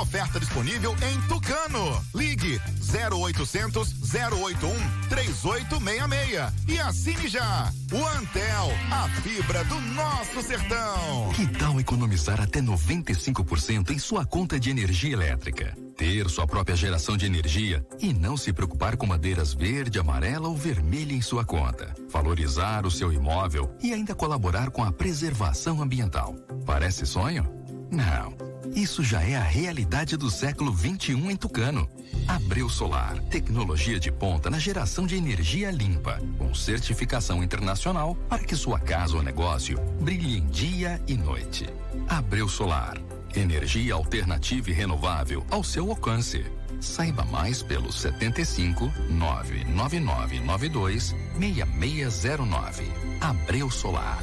[0.00, 2.02] Oferta disponível em Tucano.
[2.14, 2.58] Ligue
[2.90, 7.70] 0800 081 3866 e assine já.
[7.92, 11.32] O Antel, a fibra do nosso sertão.
[11.34, 15.76] Que tal economizar até 95% em sua conta de energia elétrica?
[15.96, 20.56] Ter sua própria geração de energia e não se preocupar com madeiras verde, amarela ou
[20.56, 21.94] vermelha em sua conta.
[22.08, 26.34] Valorizar o seu imóvel e ainda colaborar com a preservação ambiental.
[26.64, 27.55] Parece sonho?
[27.90, 28.34] Não.
[28.74, 31.88] Isso já é a realidade do século 21 em Tucano.
[32.26, 38.56] Abreu Solar, tecnologia de ponta na geração de energia limpa, com certificação internacional para que
[38.56, 41.66] sua casa ou negócio brilhe em dia e noite.
[42.08, 42.98] Abreu Solar,
[43.34, 46.44] energia alternativa e renovável ao seu alcance.
[46.80, 52.84] Saiba mais pelo 75 99992 6609.
[53.20, 54.22] Abreu Solar.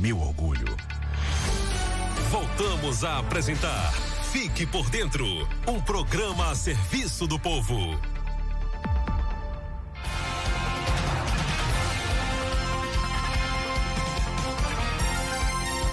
[0.00, 0.74] meu orgulho.
[2.30, 3.92] Voltamos a apresentar
[4.32, 5.26] Fique por Dentro
[5.66, 7.98] um programa a serviço do povo.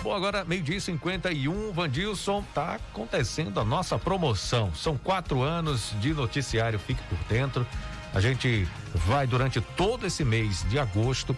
[0.04, 4.74] Bom, agora meio-dia 51, Vandilson, tá acontecendo a nossa promoção.
[4.74, 7.68] São quatro anos de noticiário Fique por Dentro.
[8.14, 11.36] A gente vai durante todo esse mês de agosto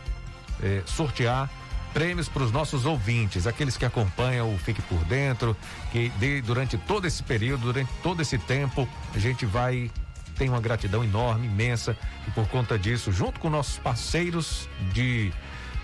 [0.61, 1.49] eh, sortear
[1.93, 5.55] prêmios para os nossos ouvintes, aqueles que acompanham o Fique por Dentro,
[5.91, 9.91] que de, durante todo esse período, durante todo esse tempo, a gente vai
[10.37, 15.33] tem uma gratidão enorme, imensa, e por conta disso, junto com nossos parceiros de,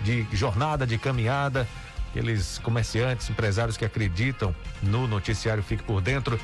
[0.00, 1.68] de jornada, de caminhada,
[2.08, 6.40] aqueles comerciantes, empresários que acreditam no noticiário Fique por Dentro,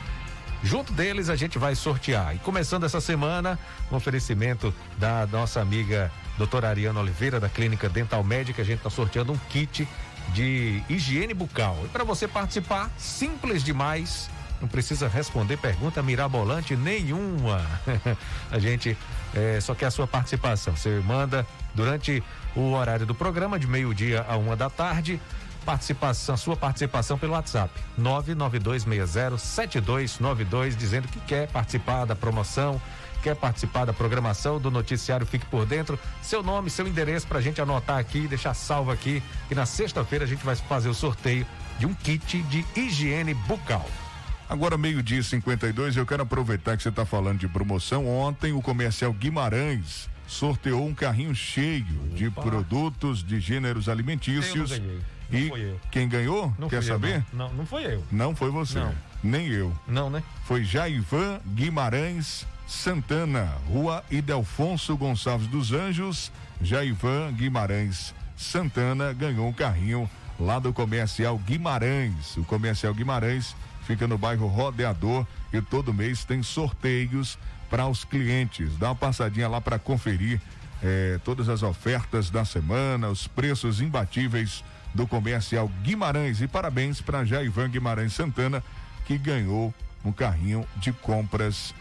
[0.63, 2.37] Junto deles a gente vai sortear.
[2.37, 3.59] E começando essa semana,
[3.91, 6.11] um oferecimento da nossa amiga
[6.43, 9.87] doutora Ariana Oliveira, da Clínica Dental Médica, a gente está sorteando um kit
[10.35, 11.79] de higiene bucal.
[11.85, 14.29] E para você participar, simples demais,
[14.61, 17.65] não precisa responder pergunta mirabolante nenhuma.
[18.51, 18.99] a gente
[19.33, 20.75] é, só quer a sua participação.
[20.75, 22.21] Você manda durante
[22.57, 25.21] o horário do programa, de meio-dia a uma da tarde,
[25.65, 32.83] participação, sua participação pelo WhatsApp 992607292 dizendo que quer participar da promoção
[33.23, 37.43] quer participar da programação do noticiário Fique por Dentro, seu nome, seu endereço para a
[37.43, 39.23] gente anotar aqui, deixar salvo aqui.
[39.51, 41.47] E na sexta-feira a gente vai fazer o sorteio
[41.79, 43.89] de um kit de higiene bucal.
[44.49, 48.07] Agora, meio-dia e 52, eu quero aproveitar que você está falando de promoção.
[48.07, 52.17] Ontem, o comercial Guimarães sorteou um carrinho cheio Opa.
[52.17, 54.81] de produtos de gêneros alimentícios.
[55.31, 56.53] e quem ganhou?
[56.59, 57.17] Não Quer saber?
[57.17, 57.49] Eu, não.
[57.49, 58.05] não, não foi eu.
[58.13, 58.79] Não foi você.
[58.79, 58.95] Não.
[59.23, 59.73] Nem eu.
[59.87, 60.23] Não, né?
[60.45, 66.33] Foi Jaivan Guimarães Santana, Rua Idelfonso Gonçalves dos Anjos.
[66.61, 70.09] Jaivan Guimarães Santana ganhou um carrinho
[70.39, 72.37] lá do comercial Guimarães.
[72.37, 73.55] O comercial Guimarães
[73.87, 77.39] fica no bairro Rodeador e todo mês tem sorteios
[77.71, 78.77] para os clientes.
[78.77, 80.41] Dá uma passadinha lá para conferir
[80.83, 86.41] eh, todas as ofertas da semana, os preços imbatíveis do comercial Guimarães.
[86.41, 88.63] E parabéns para Jaivan Guimarães Santana,
[89.07, 89.73] que ganhou
[90.05, 91.75] um carrinho de compras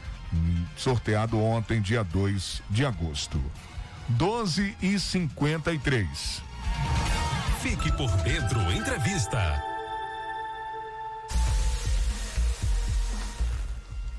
[0.75, 3.41] sorteado ontem, dia 2 de agosto.
[4.09, 6.41] 12 e 53.
[7.61, 9.63] Fique por dentro, entrevista.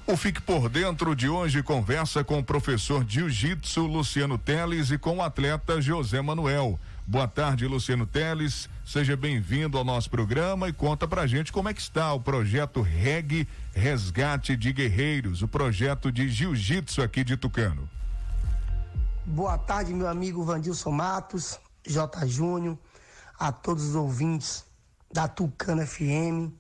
[0.07, 4.99] O Fique por Dentro de hoje conversa com o professor de Jiu-Jitsu Luciano Teles e
[4.99, 6.79] com o atleta José Manuel.
[7.07, 8.69] Boa tarde, Luciano Teles.
[8.85, 12.81] Seja bem-vindo ao nosso programa e conta pra gente como é que está o projeto
[12.81, 17.89] REG Resgate de Guerreiros, o projeto de Jiu-Jitsu aqui de Tucano.
[19.25, 22.27] Boa tarde, meu amigo Vandilson Matos, J.
[22.27, 22.79] Júnior,
[23.39, 24.65] a todos os ouvintes
[25.13, 26.53] da Tucano FM.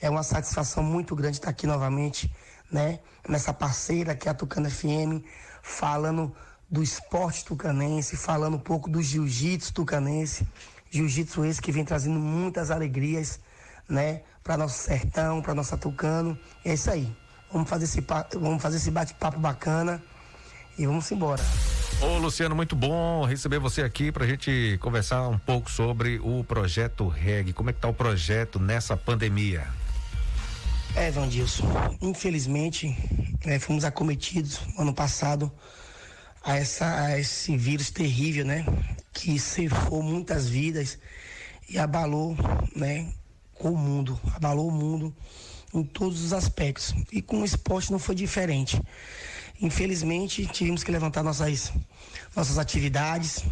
[0.00, 2.30] É uma satisfação muito grande estar aqui novamente
[2.72, 3.00] né?
[3.28, 5.22] Nessa parceira que é a Tucana FM,
[5.62, 6.34] falando
[6.72, 10.48] do esporte tucanense, falando um pouco do jiu-jitsu tucanense,
[10.90, 13.38] jiu-jitsu esse que vem trazendo muitas alegrias,
[13.86, 16.36] né, para nosso sertão, para nossa Tucano.
[16.64, 17.14] É isso aí.
[17.52, 18.02] Vamos fazer esse
[18.40, 20.02] vamos fazer esse bate-papo bacana
[20.78, 21.42] e vamos embora.
[22.00, 26.42] Ô Luciano, muito bom receber você aqui para a gente conversar um pouco sobre o
[26.42, 27.52] projeto REG.
[27.52, 29.66] Como é que tá o projeto nessa pandemia?
[30.96, 31.66] É, Vandilson,
[32.00, 32.96] infelizmente
[33.44, 35.52] é, fomos acometidos ano passado
[36.44, 38.64] a, essa, a esse vírus terrível, né?
[39.12, 40.98] Que ceifou muitas vidas
[41.68, 42.36] e abalou,
[42.74, 43.12] né?
[43.58, 45.14] O mundo, abalou o mundo
[45.72, 46.94] em todos os aspectos.
[47.12, 48.80] E com o esporte não foi diferente.
[49.60, 51.72] Infelizmente, tivemos que levantar nossas,
[52.34, 53.44] nossas atividades,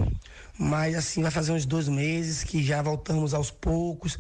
[0.59, 4.19] mas assim vai fazer uns dois meses que já voltamos aos poucos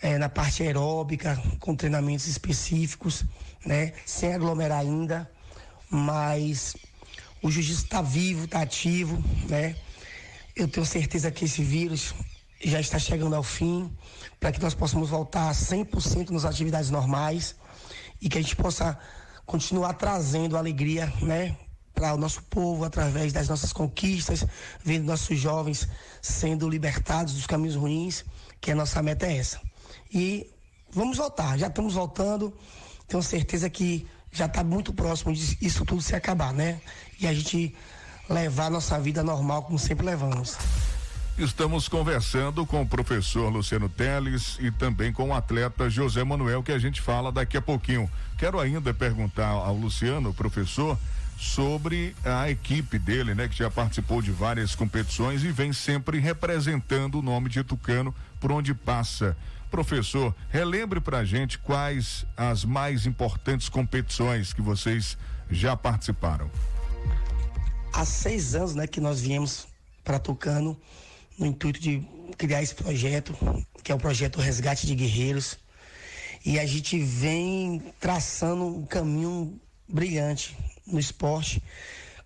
[0.00, 3.24] é, na parte aeróbica, com treinamentos específicos,
[3.66, 3.92] né?
[4.06, 5.28] Sem aglomerar ainda,
[5.90, 6.76] mas
[7.44, 9.76] o jiu-jitsu está vivo, está ativo, né?
[10.56, 12.14] Eu tenho certeza que esse vírus
[12.64, 13.94] já está chegando ao fim,
[14.40, 17.54] para que nós possamos voltar 100% nas atividades normais
[18.18, 18.98] e que a gente possa
[19.44, 21.54] continuar trazendo alegria, né?
[21.94, 24.46] Para o nosso povo através das nossas conquistas,
[24.82, 25.86] vendo nossos jovens
[26.22, 28.24] sendo libertados dos caminhos ruins,
[28.58, 29.60] que a nossa meta é essa.
[30.10, 30.50] E
[30.90, 32.56] vamos voltar, já estamos voltando.
[33.06, 36.80] Tenho certeza que já está muito próximo disso tudo se acabar, né?
[37.20, 37.74] E a gente
[38.28, 40.58] levar a nossa vida normal como sempre levamos.
[41.38, 46.72] Estamos conversando com o professor Luciano Teles e também com o atleta José Manuel, que
[46.72, 48.10] a gente fala daqui a pouquinho.
[48.36, 50.98] Quero ainda perguntar ao Luciano, professor,
[51.36, 57.18] sobre a equipe dele, né, que já participou de várias competições e vem sempre representando
[57.18, 59.36] o nome de Tucano por onde passa.
[59.74, 65.18] Professor, relembre para a gente quais as mais importantes competições que vocês
[65.50, 66.48] já participaram.
[67.92, 69.66] Há seis anos, né, que nós viemos
[70.04, 70.80] para Tucano
[71.36, 72.06] no intuito de
[72.38, 73.34] criar esse projeto,
[73.82, 75.58] que é o projeto Resgate de Guerreiros.
[76.46, 80.56] E a gente vem traçando um caminho brilhante
[80.86, 81.60] no esporte,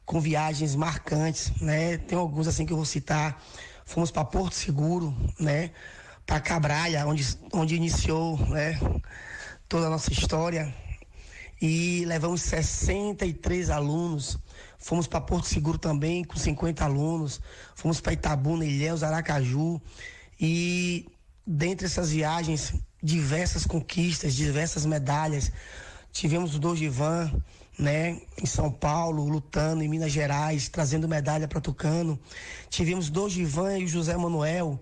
[0.05, 1.97] com viagens marcantes, né?
[1.97, 3.43] Tem alguns assim que eu vou citar.
[3.87, 5.71] Fomos para Porto Seguro, né?
[6.29, 8.79] Para Cabraia, onde, onde iniciou né,
[9.67, 10.73] toda a nossa história.
[11.61, 14.39] E levamos 63 alunos.
[14.79, 17.41] Fomos para Porto Seguro também, com 50 alunos.
[17.75, 19.81] Fomos para Itabuna, Ilhéus, Aracaju.
[20.39, 21.07] E
[21.47, 25.51] dentre essas viagens, diversas conquistas, diversas medalhas.
[26.13, 27.33] Tivemos o Dogivan,
[27.79, 32.21] né, em São Paulo, lutando em Minas Gerais, trazendo medalha para Tucano.
[32.69, 34.79] Tivemos Dogivan e o José Manuel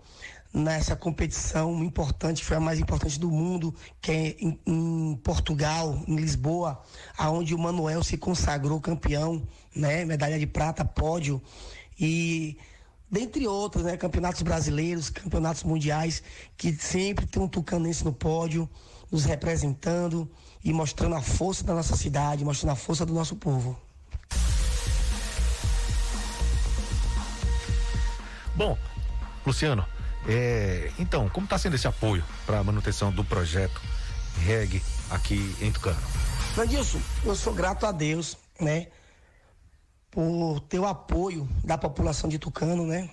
[0.53, 6.17] nessa competição importante, foi a mais importante do mundo, que é em, em Portugal, em
[6.17, 6.83] Lisboa,
[7.17, 10.05] aonde o Manuel se consagrou campeão, né?
[10.05, 11.43] Medalha de prata, pódio
[11.99, 12.57] e
[13.11, 13.97] dentre outros, né?
[13.97, 16.23] Campeonatos brasileiros, campeonatos mundiais,
[16.57, 18.69] que sempre tem um tucanense no pódio,
[19.11, 20.29] nos representando
[20.65, 23.79] e mostrando a força da nossa cidade, mostrando a força do nosso povo.
[28.57, 28.77] Bom,
[29.45, 29.87] Luciano,
[30.29, 33.81] é, então, como está sendo esse apoio para a manutenção do projeto
[34.45, 36.01] REG aqui em Tucano?
[36.55, 38.89] Vandilson, eu sou grato a Deus, né?
[40.11, 43.09] Por ter o apoio da população de Tucano, né?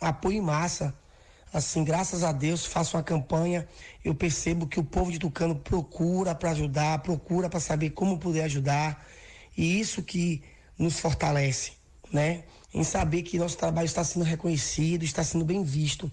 [0.00, 0.94] Apoio em massa.
[1.52, 3.66] Assim, graças a Deus, faço uma campanha.
[4.04, 8.42] Eu percebo que o povo de Tucano procura para ajudar, procura para saber como poder
[8.42, 9.06] ajudar.
[9.56, 10.42] E isso que
[10.78, 11.72] nos fortalece,
[12.12, 12.44] né?
[12.76, 16.12] Em saber que nosso trabalho está sendo reconhecido, está sendo bem visto,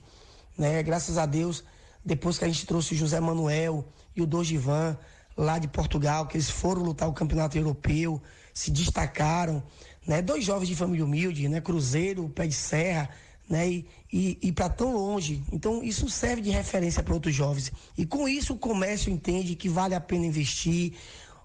[0.57, 0.82] né?
[0.82, 1.61] Graças a Deus,
[2.05, 3.84] depois que a gente trouxe o José Manuel
[4.16, 4.97] e o Dogivan
[5.36, 8.22] lá de Portugal, que eles foram lutar o campeonato europeu,
[8.53, 9.61] se destacaram,
[10.07, 10.22] né?
[10.22, 11.59] Dois jovens de família humilde, né?
[11.59, 13.09] Cruzeiro, Pé de Serra,
[13.49, 13.68] né?
[13.68, 15.43] E, e, e para tão longe.
[15.51, 17.74] Então, isso serve de referência para outros jovens.
[17.97, 20.93] E com isso, o comércio entende que vale a pena investir,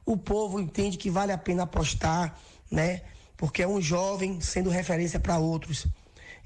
[0.07, 2.39] o povo entende que vale a pena apostar,
[2.71, 3.03] né?
[3.39, 5.87] Porque é um jovem sendo referência para outros.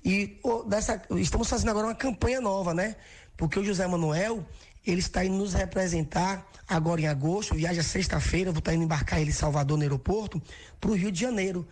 [0.04, 2.94] E oh, dessa, estamos fazendo agora uma campanha nova, né?
[3.36, 4.46] Porque o José Manuel,
[4.86, 9.30] ele está indo nos representar agora em agosto, viaja sexta-feira, vou estar indo embarcar ele
[9.30, 10.40] em Salvador no aeroporto,
[10.78, 11.66] para o Rio de Janeiro,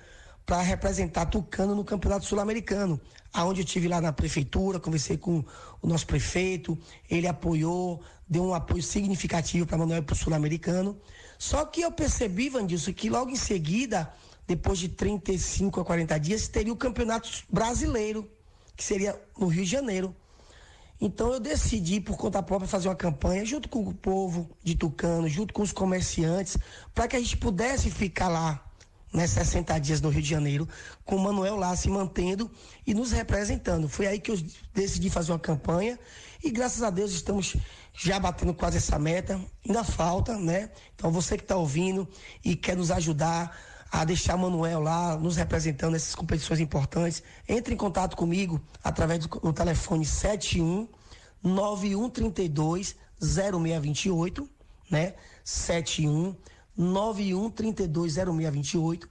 [0.47, 3.01] para representar Tucano no Campeonato Sul-Americano.
[3.33, 5.45] Aonde eu tive lá na prefeitura, conversei com
[5.83, 10.99] o nosso prefeito, ele apoiou, deu um apoio significativo para Manuel para o Sul-Americano.
[11.39, 14.13] Só que eu percebi, Vandilson, que logo em seguida
[14.51, 18.29] depois de 35 a 40 dias, teria o Campeonato Brasileiro,
[18.77, 20.13] que seria no Rio de Janeiro.
[21.01, 25.29] Então eu decidi, por conta própria, fazer uma campanha junto com o povo de Tucano,
[25.29, 26.59] junto com os comerciantes,
[26.93, 28.61] para que a gente pudesse ficar lá,
[29.13, 30.69] né, 60 dias no Rio de Janeiro,
[31.05, 32.51] com o Manuel lá se mantendo
[32.85, 33.89] e nos representando.
[33.89, 34.39] Foi aí que eu
[34.75, 35.97] decidi fazer uma campanha
[36.43, 37.57] e graças a Deus estamos
[37.93, 39.41] já batendo quase essa meta.
[39.65, 40.71] Ainda falta, né?
[40.97, 42.09] Então você que está ouvindo
[42.45, 47.77] e quer nos ajudar a deixar Manuel lá nos representando nessas competições importantes, entre em
[47.77, 50.89] contato comigo através do, telefone 71
[51.43, 54.49] 9132 0628,
[54.91, 55.15] né?
[55.43, 56.37] 71
[56.77, 59.09] 9132 0628.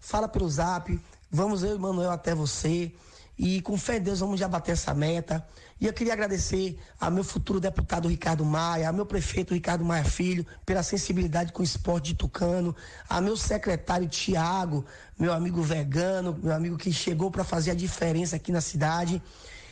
[0.00, 0.98] Fala pelo zap,
[1.30, 2.92] vamos eu e Manuel até você.
[3.38, 5.46] E com fé em Deus vamos já bater essa meta.
[5.80, 10.04] E eu queria agradecer a meu futuro deputado Ricardo Maia, a meu prefeito Ricardo Maia
[10.04, 12.74] Filho, pela sensibilidade com o esporte de Tucano,
[13.08, 14.84] a meu secretário Tiago,
[15.16, 19.22] meu amigo vegano, meu amigo que chegou para fazer a diferença aqui na cidade.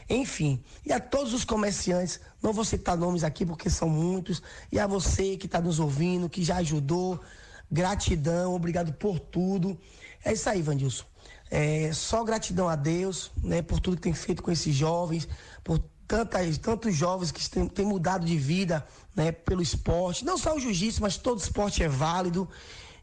[0.09, 4.41] Enfim, e a todos os comerciantes, não vou citar nomes aqui porque são muitos,
[4.71, 7.21] e a você que está nos ouvindo, que já ajudou,
[7.69, 9.77] gratidão, obrigado por tudo.
[10.25, 11.05] É isso aí, Vandilson.
[11.51, 15.29] É, só gratidão a Deus, né, por tudo que tem feito com esses jovens,
[15.65, 20.25] por tantas, tantos jovens que têm, têm mudado de vida né, pelo esporte.
[20.25, 22.49] Não só o jiu-jitsu, mas todo esporte é válido.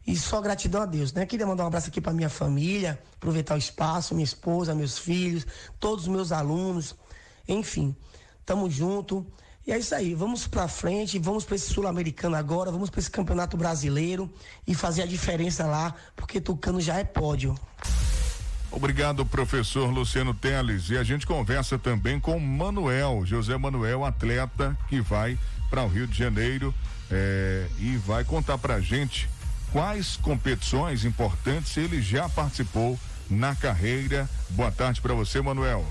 [0.06, 1.24] E só gratidão a Deus, né?
[1.24, 5.46] Queria mandar um abraço aqui para minha família, aproveitar o espaço, minha esposa, meus filhos,
[5.80, 6.94] todos os meus alunos,
[7.48, 7.96] enfim,
[8.44, 9.26] tamo junto.
[9.66, 13.10] E é isso aí, vamos para frente, vamos para esse sul-americano agora, vamos para esse
[13.10, 14.30] campeonato brasileiro
[14.66, 17.54] e fazer a diferença lá, porque Tucano já é pódio.
[18.76, 20.90] Obrigado, professor Luciano Teles.
[20.90, 25.38] E a gente conversa também com Manuel, José Manuel, atleta que vai
[25.70, 26.74] para o Rio de Janeiro
[27.08, 29.28] é, e vai contar para a gente
[29.70, 32.98] quais competições importantes ele já participou
[33.30, 34.28] na carreira.
[34.50, 35.86] Boa tarde para você, Manuel.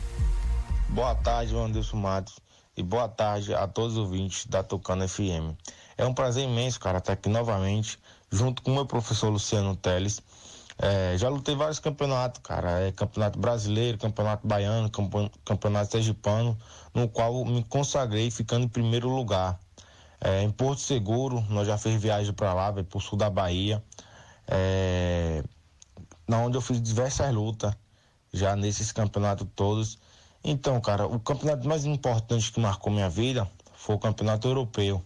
[0.90, 2.38] Boa tarde, Anderson Matos.
[2.76, 5.56] E boa tarde a todos os ouvintes da Tocando FM.
[5.98, 7.98] É um prazer imenso, cara, estar aqui novamente,
[8.30, 10.22] junto com o meu professor Luciano Teles
[10.78, 12.88] é, já lutei vários campeonatos, cara.
[12.88, 14.90] É, campeonato brasileiro, campeonato baiano,
[15.46, 16.58] campeonato sergipano,
[16.94, 19.60] no qual me consagrei ficando em primeiro lugar.
[20.20, 23.84] É, em Porto Seguro, nós já fez viagem para lá, para o sul da Bahia,
[24.48, 25.44] é,
[26.28, 27.74] na onde eu fiz diversas lutas,
[28.32, 30.00] já nesses campeonatos todos.
[30.44, 35.04] Então, cara, o campeonato mais importante que marcou minha vida foi o campeonato europeu,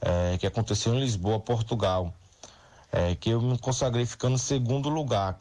[0.00, 2.14] é, que aconteceu em Lisboa, Portugal
[2.94, 5.36] é, que eu me consagrei ficando em segundo lugar,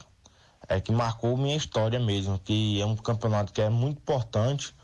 [0.68, 4.76] é, que marcou minha história mesmo, que é um campeonato que é muito importante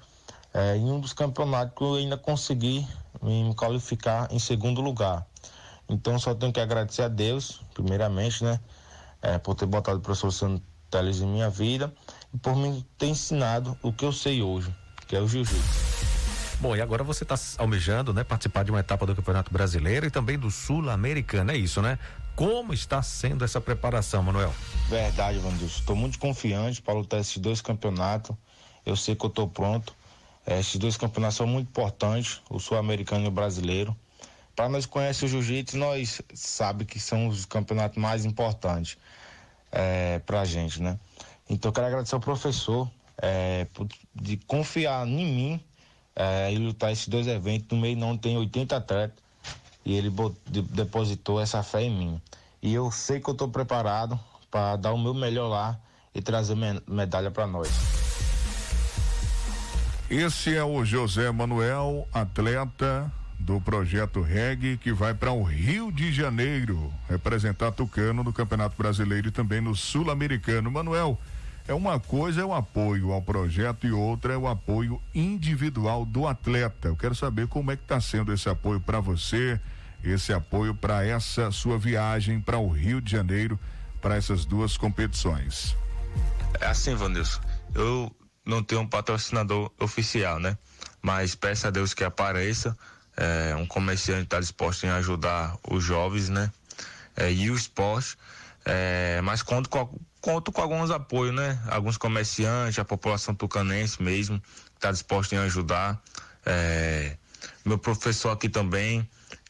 [0.53, 2.88] é, e um dos campeonatos que eu ainda consegui
[3.24, 5.26] me qualificar em segundo lugar.
[5.89, 8.59] Então só tenho que agradecer a Deus, primeiramente, né,
[9.20, 10.61] é, por ter botado o professor Santos
[10.91, 11.91] Teles em minha vida
[12.34, 14.74] e por me ter ensinado o que eu sei hoje,
[15.07, 15.89] que é o jiu-jitsu.
[16.59, 20.11] Bom, e agora você está almejando, né, participar de uma etapa do Campeonato Brasileiro e
[20.11, 21.97] também do Sul-Americano, é isso, né?
[22.39, 24.55] Como está sendo essa preparação, Manuel?
[24.87, 25.79] Verdade, Vandilson.
[25.79, 28.33] Estou muito confiante para lutar esses dois campeonatos.
[28.85, 29.93] Eu sei que eu estou pronto.
[30.47, 33.93] É, esses dois campeonatos são muito importantes, o sul-americano e o brasileiro.
[34.55, 38.97] Para nós conhecer o jiu-jitsu, nós sabe que são os campeonatos mais importantes
[39.69, 40.97] é, para a gente, né?
[41.49, 42.89] Então, quero agradecer ao professor
[43.21, 43.67] é,
[44.15, 45.63] de confiar em mim
[46.15, 47.67] é, e lutar esses dois eventos.
[47.69, 49.28] No meio não tem 80 atletas
[49.89, 50.11] e ele
[50.69, 52.21] depositou essa fé em mim.
[52.61, 54.19] E eu sei que eu estou preparado
[54.51, 55.79] para dar o meu melhor lá
[56.13, 56.55] e trazer
[56.87, 57.69] medalha para nós.
[60.07, 66.13] Esse é o José Manuel, atleta do projeto REG, que vai para o Rio de
[66.13, 70.69] Janeiro representar Tucano no Campeonato Brasileiro e também no Sul-Americano.
[70.69, 71.17] Manuel,
[71.67, 76.27] é uma coisa é o apoio ao projeto e outra é o apoio individual do
[76.27, 76.89] atleta.
[76.89, 79.59] Eu quero saber como é que está sendo esse apoio para você,
[80.03, 83.59] esse apoio para essa sua viagem para o Rio de Janeiro,
[84.01, 85.75] para essas duas competições.
[86.59, 87.41] É assim, Vanilson.
[87.75, 90.57] Eu não tenho um patrocinador oficial, né?
[91.01, 92.75] Mas peço a Deus que apareça
[93.19, 96.49] é, um comerciante está disposto em ajudar os jovens, né?
[97.17, 98.17] É, e o esporte,
[98.63, 101.59] é, mas conto com, conto com alguns apoios, né?
[101.67, 104.41] Alguns comerciantes, a população tucanense mesmo,
[104.73, 106.01] está disposto em ajudar.
[106.45, 107.17] É,
[107.65, 109.07] meu professor aqui também,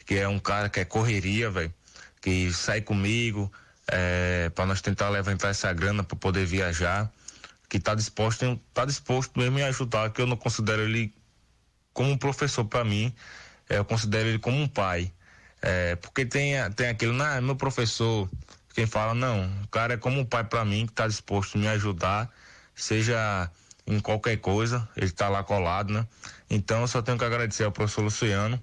[0.10, 1.72] que é um cara que é correria, velho,
[2.20, 3.51] que sai comigo
[3.88, 7.12] é, para nós tentar levantar essa grana para poder viajar,
[7.70, 11.14] que está disposto, tá disposto mesmo em ajudar, que eu não considero ele
[11.93, 13.14] como um professor para mim,
[13.70, 15.14] é, eu considero ele como um pai.
[15.62, 18.28] É, porque tem, tem aquilo, não, meu professor,
[18.74, 21.62] quem fala, não, o cara é como um pai para mim, que está disposto a
[21.62, 22.28] me ajudar,
[22.74, 23.47] seja
[23.86, 26.07] em qualquer coisa, ele está lá colado, né?
[26.49, 28.60] Então eu só tenho que agradecer ao professor Luciano,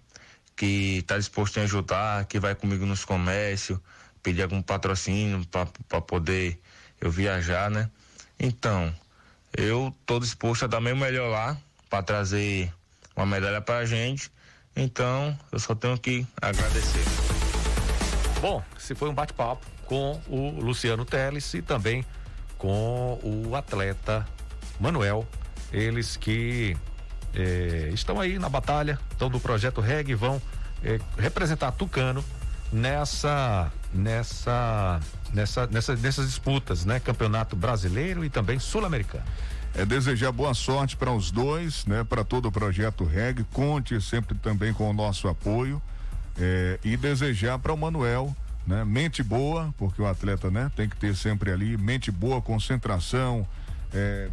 [0.56, 3.78] que está disposto a ajudar, que vai comigo nos comércios,
[4.22, 6.58] pedir algum patrocínio para poder
[7.00, 7.90] eu viajar, né?
[8.40, 8.92] Então,
[9.56, 11.56] eu estou disposto a dar meu melhor lá
[11.88, 12.72] para trazer
[13.14, 14.30] uma medalha para a gente
[14.76, 17.02] então, eu só tenho que agradecer.
[18.42, 22.04] Bom, se foi um bate-papo com o Luciano Teles e também
[22.58, 24.28] com o atleta
[24.78, 25.26] Manuel,
[25.72, 26.76] eles que
[27.36, 30.40] eh, estão aí na batalha, estão do projeto REG, vão
[30.82, 32.24] eh, representar Tucano
[32.72, 35.00] nessa nessa
[35.32, 36.98] nessa, nessa nessas disputas, né?
[36.98, 39.24] Campeonato brasileiro e também sul-americano
[39.76, 42.02] é desejar boa sorte para os dois, né?
[42.02, 45.82] Para todo o projeto REG, conte sempre também com o nosso apoio
[46.38, 48.34] é, e desejar para o Manuel,
[48.66, 48.84] né?
[48.84, 50.70] Mente boa, porque o atleta, né?
[50.74, 53.46] Tem que ter sempre ali mente boa, concentração,
[53.92, 54.30] é,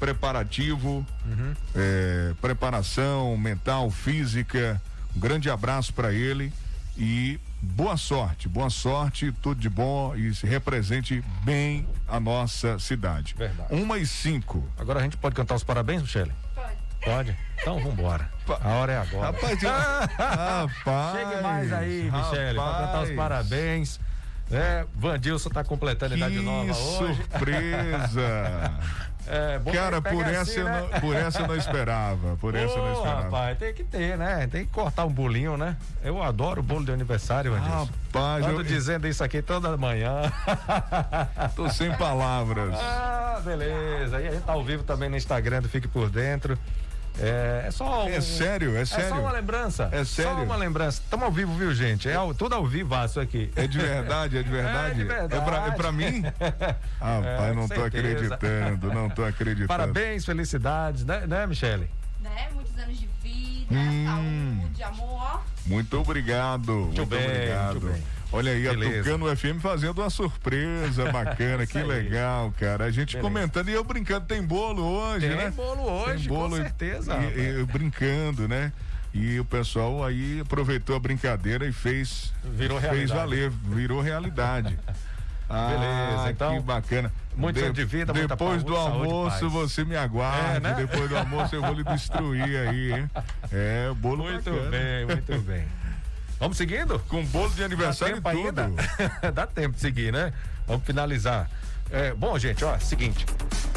[0.00, 1.54] preparativo, uhum.
[1.76, 4.80] é, preparação mental, física.
[5.14, 6.50] Um grande abraço para ele
[6.96, 13.34] e boa sorte, boa sorte, tudo de bom e se represente bem a nossa cidade.
[13.36, 13.74] Verdade.
[13.74, 14.66] Uma e cinco.
[14.78, 16.32] Agora a gente pode cantar os parabéns, Michele?
[16.54, 16.76] Pode.
[17.04, 17.36] Pode?
[17.60, 18.30] Então vambora.
[18.48, 19.26] A hora é agora.
[19.32, 19.70] Rapaz, eu...
[20.16, 21.18] rapaz.
[21.18, 24.00] Chegue mais aí, Michele, para cantar os parabéns.
[24.50, 27.14] É, Vandilson tá completando a idade nova hoje.
[27.14, 28.72] Surpresa!
[29.26, 30.88] É, Cara, por essa, assim, né?
[30.92, 32.36] não, por essa eu não esperava.
[32.36, 33.22] Por essa eu não esperava.
[33.22, 34.48] Rapaz, tem que ter, né?
[34.50, 35.76] Tem que cortar um bolinho, né?
[36.02, 37.88] Eu adoro bolo de aniversário, Vandilson.
[38.12, 38.62] Rapaz, eu...
[38.62, 40.22] dizendo isso aqui toda manhã.
[41.54, 42.74] Tô sem palavras.
[42.74, 44.20] Ah, beleza.
[44.20, 46.58] E a gente tá ao vivo também no Instagram do Fique Por Dentro.
[47.20, 48.06] É, é só.
[48.06, 49.04] Um, é sério, é sério.
[49.04, 49.88] É só uma lembrança.
[49.92, 50.36] É sério.
[50.36, 51.00] Só uma lembrança.
[51.02, 52.08] Estamos ao vivo, viu, gente?
[52.08, 53.50] É ao, tudo ao vivo isso aqui.
[53.54, 54.80] É de verdade, é de verdade.
[54.80, 55.34] É, de verdade.
[55.34, 56.22] é, pra, é pra mim?
[57.00, 59.68] Rapaz, é, não tô acreditando, não tô acreditando.
[59.68, 61.88] Parabéns, felicidades, né, né Michele?
[62.20, 62.48] Né?
[62.54, 65.42] Muitos anos de vida, hum, saúde, amor.
[65.66, 66.72] Muito obrigado.
[66.72, 67.80] Muito, muito bem, obrigado.
[67.80, 68.19] Muito bem.
[68.32, 69.00] Olha aí, Beleza.
[69.00, 72.84] a Tucano FM fazendo uma surpresa bacana, que legal, cara.
[72.84, 73.22] A gente Beleza.
[73.22, 75.42] comentando e eu brincando, tem bolo hoje, tem né?
[75.44, 77.16] Tem bolo hoje, tem bolo, com certeza.
[77.16, 78.72] E, e, brincando, né?
[79.12, 84.78] E o pessoal aí aproveitou a brincadeira e fez, virou fez valer, virou realidade.
[85.52, 86.54] Ah, Beleza, então.
[86.54, 87.12] Que bacana.
[87.34, 90.58] Muito de, de vida, Depois do almoço, você me aguarde.
[90.58, 90.74] É, né?
[90.74, 93.10] Depois do almoço eu vou lhe destruir aí, hein?
[93.50, 94.70] É, bolo Muito bacana.
[94.70, 95.64] bem, muito bem.
[96.40, 96.98] Vamos seguindo?
[97.00, 98.62] Com bolo de aniversário e tudo.
[99.34, 100.32] Dá tempo de seguir, né?
[100.66, 101.50] Vamos finalizar.
[101.90, 103.26] É, bom, gente, ó, seguinte.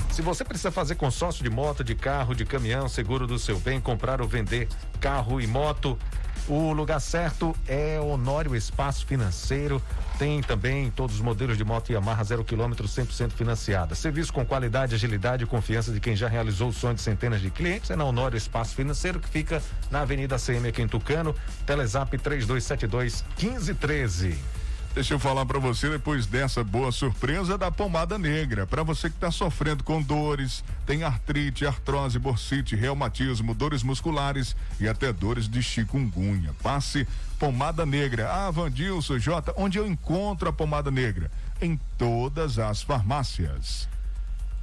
[0.10, 3.82] Se você precisa fazer consórcio de moto, de carro, de caminhão, seguro do seu bem,
[3.82, 4.70] comprar ou vender
[5.02, 6.00] carro e moto,
[6.48, 9.82] o lugar certo é Honório Espaço Financeiro.
[10.18, 13.96] Tem também todos os modelos de moto Yamaha zero quilômetro 100% financiada.
[13.96, 17.50] Serviço com qualidade, agilidade e confiança de quem já realizou o sonho de centenas de
[17.50, 21.36] clientes é na Honório Espaço Financeiro que fica na Avenida CM aqui em Tucano.
[21.66, 24.63] Telezap 3272 1513.
[24.94, 28.68] Deixa eu falar para você depois dessa boa surpresa da pomada negra.
[28.68, 34.88] Para você que está sofrendo com dores, tem artrite, artrose, bursite, reumatismo, dores musculares e
[34.88, 36.54] até dores de chikungunya.
[36.62, 37.08] Passe
[37.40, 38.32] pomada negra.
[38.32, 41.32] Ah, Vandilson, J, onde eu encontro a pomada negra?
[41.60, 43.90] Em todas as farmácias.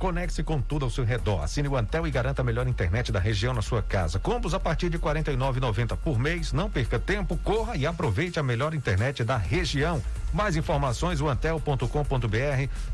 [0.01, 1.43] Conecte-se com tudo ao seu redor.
[1.43, 4.19] Assine o Antel e garanta a melhor internet da região na sua casa.
[4.19, 6.55] Combos a partir de R$ 49,90 por mês.
[6.55, 10.03] Não perca tempo, corra e aproveite a melhor internet da região.
[10.33, 11.87] Mais informações, antel.com.br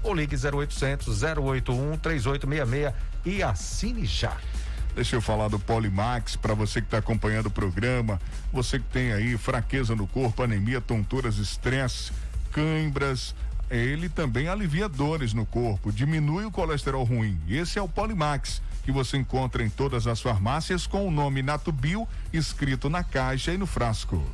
[0.03, 2.93] ou ligue 0800 081 3866
[3.25, 4.37] e assine já.
[4.97, 8.21] Deixa eu falar do Polimax para você que está acompanhando o programa,
[8.53, 12.11] você que tem aí fraqueza no corpo, anemia, tonturas, estresse,
[12.51, 13.33] cãibras,
[13.71, 17.39] ele também alivia dores no corpo, diminui o colesterol ruim.
[17.49, 22.07] Esse é o Polimax, que você encontra em todas as farmácias com o nome Natubio
[22.33, 24.25] escrito na caixa e no frasco.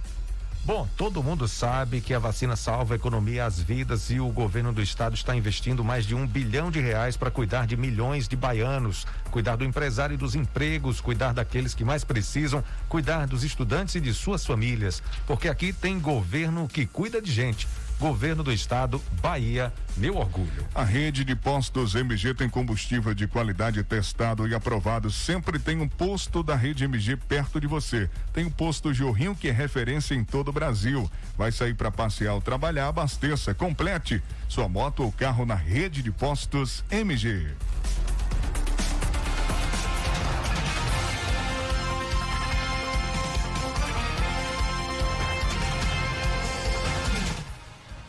[0.64, 4.72] Bom, todo mundo sabe que a vacina salva a economia as vidas e o governo
[4.72, 8.36] do estado está investindo mais de um bilhão de reais para cuidar de milhões de
[8.36, 13.96] baianos, cuidar do empresário e dos empregos, cuidar daqueles que mais precisam, cuidar dos estudantes
[13.96, 15.02] e de suas famílias.
[15.26, 17.66] Porque aqui tem governo que cuida de gente.
[18.02, 20.66] Governo do Estado, Bahia, meu orgulho.
[20.74, 25.08] A rede de postos MG tem combustível de qualidade testado e aprovado.
[25.08, 28.10] Sempre tem um posto da rede MG perto de você.
[28.32, 31.08] Tem o posto Jorrinho que é referência em todo o Brasil.
[31.38, 36.10] Vai sair para passear ou trabalhar, abasteça, complete sua moto ou carro na rede de
[36.10, 37.52] postos MG.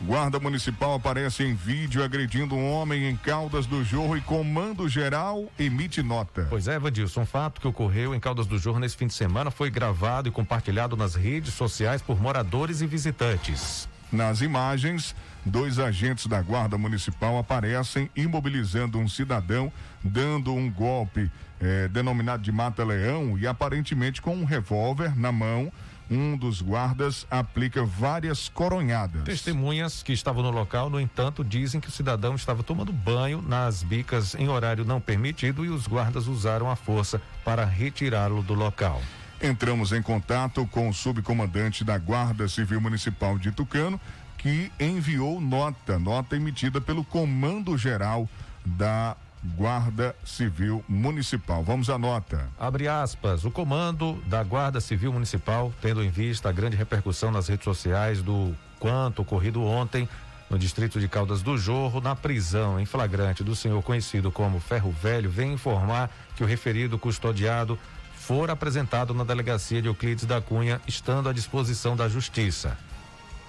[0.06, 5.50] Guarda Municipal aparece em vídeo agredindo um homem em Caldas do Jorro e Comando Geral
[5.58, 6.46] emite nota.
[6.50, 9.50] Pois é, Vandilson, um fato que ocorreu em Caldas do Jorro nesse fim de semana
[9.50, 13.88] foi gravado e compartilhado nas redes sociais por moradores e visitantes.
[14.12, 19.72] Nas imagens, dois agentes da Guarda Municipal aparecem imobilizando um cidadão,
[20.04, 25.72] dando um golpe eh, denominado de mata-leão e aparentemente com um revólver na mão
[26.10, 29.24] um dos guardas aplica várias coronhadas.
[29.24, 33.82] Testemunhas que estavam no local, no entanto, dizem que o cidadão estava tomando banho nas
[33.82, 39.00] bicas em horário não permitido e os guardas usaram a força para retirá-lo do local.
[39.42, 44.00] Entramos em contato com o subcomandante da Guarda Civil Municipal de Tucano,
[44.38, 48.28] que enviou nota, nota emitida pelo Comando Geral
[48.64, 49.16] da
[49.56, 51.62] Guarda Civil Municipal.
[51.62, 52.48] Vamos à nota.
[52.58, 53.44] Abre aspas.
[53.44, 58.22] O comando da Guarda Civil Municipal, tendo em vista a grande repercussão nas redes sociais
[58.22, 60.08] do quanto ocorrido ontem
[60.48, 64.90] no distrito de Caldas do Jorro, na prisão em flagrante do senhor conhecido como Ferro
[64.92, 67.78] Velho, vem informar que o referido custodiado
[68.14, 72.76] for apresentado na delegacia de Euclides da Cunha, estando à disposição da Justiça.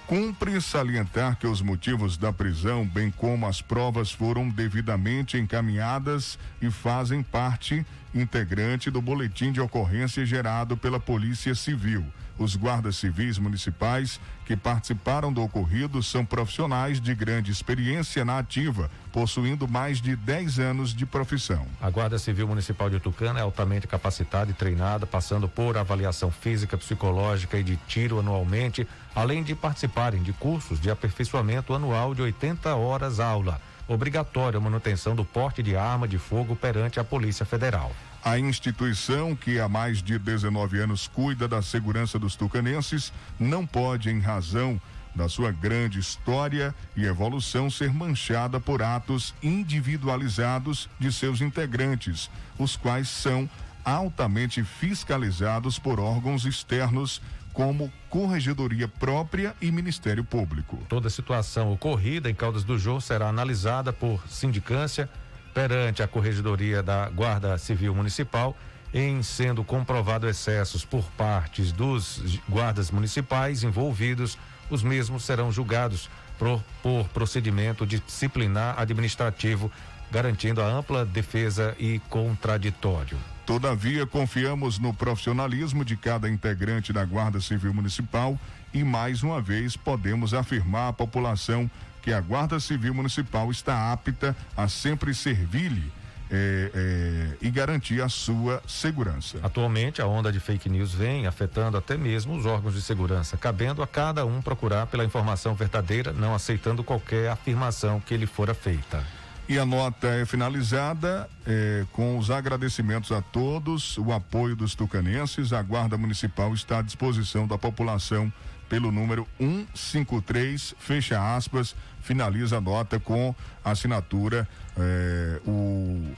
[0.06, 6.70] Cumpre salientar que os motivos da prisão, bem como as provas, foram devidamente encaminhadas e
[6.70, 7.84] fazem parte
[8.14, 12.06] integrante do boletim de ocorrência gerado pela Polícia Civil.
[12.38, 18.90] Os guardas civis municipais que participaram do ocorrido são profissionais de grande experiência na ativa,
[19.10, 21.66] possuindo mais de 10 anos de profissão.
[21.80, 26.76] A Guarda Civil Municipal de Tucana é altamente capacitada e treinada, passando por avaliação física,
[26.76, 32.74] psicológica e de tiro anualmente, além de participarem de cursos de aperfeiçoamento anual de 80
[32.76, 33.60] horas aula.
[33.88, 37.92] Obrigatória a manutenção do porte de arma de fogo perante a Polícia Federal.
[38.26, 44.10] A instituição que há mais de 19 anos cuida da segurança dos tucanenses não pode,
[44.10, 44.80] em razão
[45.14, 52.76] da sua grande história e evolução, ser manchada por atos individualizados de seus integrantes, os
[52.76, 53.48] quais são
[53.84, 57.22] altamente fiscalizados por órgãos externos
[57.52, 60.84] como Corregedoria Própria e Ministério Público.
[60.88, 65.08] Toda situação ocorrida em Caldas do Jô será analisada por sindicância
[65.56, 68.54] perante a Corregedoria da Guarda Civil Municipal,
[68.92, 74.36] em sendo comprovado excessos por partes dos guardas municipais envolvidos,
[74.68, 79.72] os mesmos serão julgados por, por procedimento disciplinar administrativo,
[80.10, 83.16] garantindo a ampla defesa e contraditório.
[83.46, 88.38] Todavia, confiamos no profissionalismo de cada integrante da Guarda Civil Municipal
[88.74, 91.70] e, mais uma vez, podemos afirmar à população
[92.06, 95.92] que a Guarda Civil Municipal está apta a sempre servir-lhe
[96.30, 99.40] é, é, e garantir a sua segurança.
[99.42, 103.82] Atualmente, a onda de fake news vem afetando até mesmo os órgãos de segurança, cabendo
[103.82, 109.04] a cada um procurar pela informação verdadeira, não aceitando qualquer afirmação que lhe fora feita.
[109.48, 115.52] E a nota é finalizada é, com os agradecimentos a todos, o apoio dos tucanenses.
[115.52, 118.32] A Guarda Municipal está à disposição da população
[118.68, 121.74] pelo número 153, fecha aspas,
[122.06, 123.34] finaliza a nota com
[123.64, 124.48] a assinatura,
[124.78, 126.14] eh, o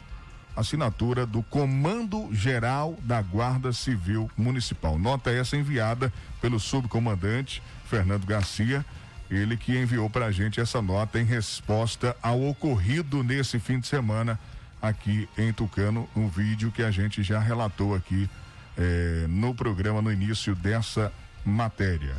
[0.54, 4.98] assinatura do Comando Geral da Guarda Civil Municipal.
[4.98, 6.12] Nota essa enviada
[6.42, 8.84] pelo subcomandante Fernando Garcia,
[9.30, 13.86] ele que enviou para a gente essa nota em resposta ao ocorrido nesse fim de
[13.86, 14.38] semana
[14.82, 18.28] aqui em Tucano, um vídeo que a gente já relatou aqui
[18.76, 21.12] eh, no programa no início dessa
[21.44, 22.14] matéria.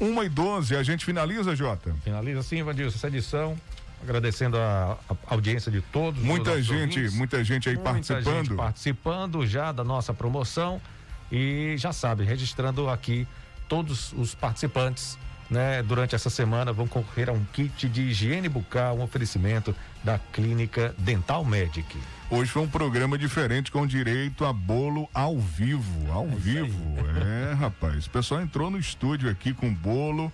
[0.00, 1.94] 1 e 12, a gente finaliza, Jota?
[2.02, 3.56] Finaliza sim, Vandilson, essa edição.
[4.02, 6.22] Agradecendo a, a audiência de todos.
[6.22, 7.14] Muita gente, ouvintes.
[7.14, 8.46] muita gente aí muita participando.
[8.46, 10.80] Gente participando já da nossa promoção
[11.30, 13.28] e já sabe, registrando aqui
[13.68, 15.18] todos os participantes
[15.50, 19.74] né, durante essa semana vão concorrer a um kit de higiene bucal, um oferecimento
[20.04, 21.98] da Clínica Dental Medic.
[22.30, 26.94] Hoje foi um programa diferente com direito a bolo ao vivo, ao é vivo.
[27.50, 30.32] É, rapaz, o pessoal entrou no estúdio aqui com bolo,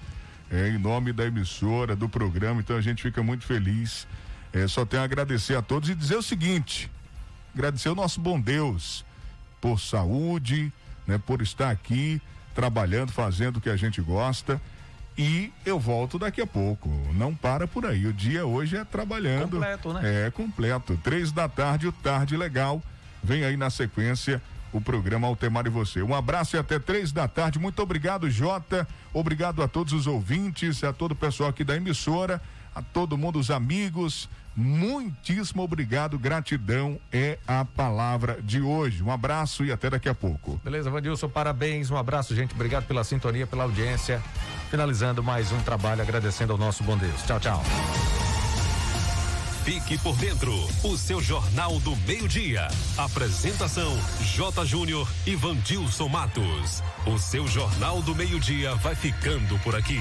[0.51, 4.07] é, em nome da emissora, do programa, então a gente fica muito feliz.
[4.53, 6.91] É, só tenho a agradecer a todos e dizer o seguinte:
[7.55, 9.05] agradecer o nosso bom Deus
[9.61, 10.71] por saúde,
[11.07, 12.21] né, por estar aqui
[12.55, 14.61] trabalhando, fazendo o que a gente gosta.
[15.19, 16.91] E eu volto daqui a pouco.
[17.15, 18.07] Não para por aí.
[18.07, 19.53] O dia hoje é trabalhando.
[19.53, 20.27] Completo, né?
[20.27, 21.01] É completo.
[21.03, 22.83] Três da tarde, o Tarde Legal.
[23.23, 24.43] Vem aí na sequência
[24.73, 26.03] o programa Altemar e você.
[26.03, 27.59] Um abraço e até três da tarde.
[27.59, 28.87] Muito obrigado, Jota.
[29.13, 32.43] Obrigado a todos os ouvintes, a todo o pessoal aqui da emissora,
[32.77, 34.29] a todo mundo, os amigos.
[34.55, 39.03] Muitíssimo obrigado, gratidão é a palavra de hoje.
[39.03, 40.61] Um abraço e até daqui a pouco.
[40.63, 42.55] Beleza, Vandilson, parabéns, um abraço, gente.
[42.55, 44.23] Obrigado pela sintonia, pela audiência.
[44.71, 47.23] Finalizando mais um trabalho, agradecendo ao nosso bom Deus.
[47.23, 47.63] Tchau, tchau.
[49.65, 50.55] Fique por dentro,
[50.85, 52.69] o seu Jornal do Meio-Dia.
[52.97, 54.65] Apresentação: J.
[54.65, 56.83] Júnior e Vandilson Matos.
[57.07, 60.01] O seu Jornal do Meio-Dia vai ficando por aqui.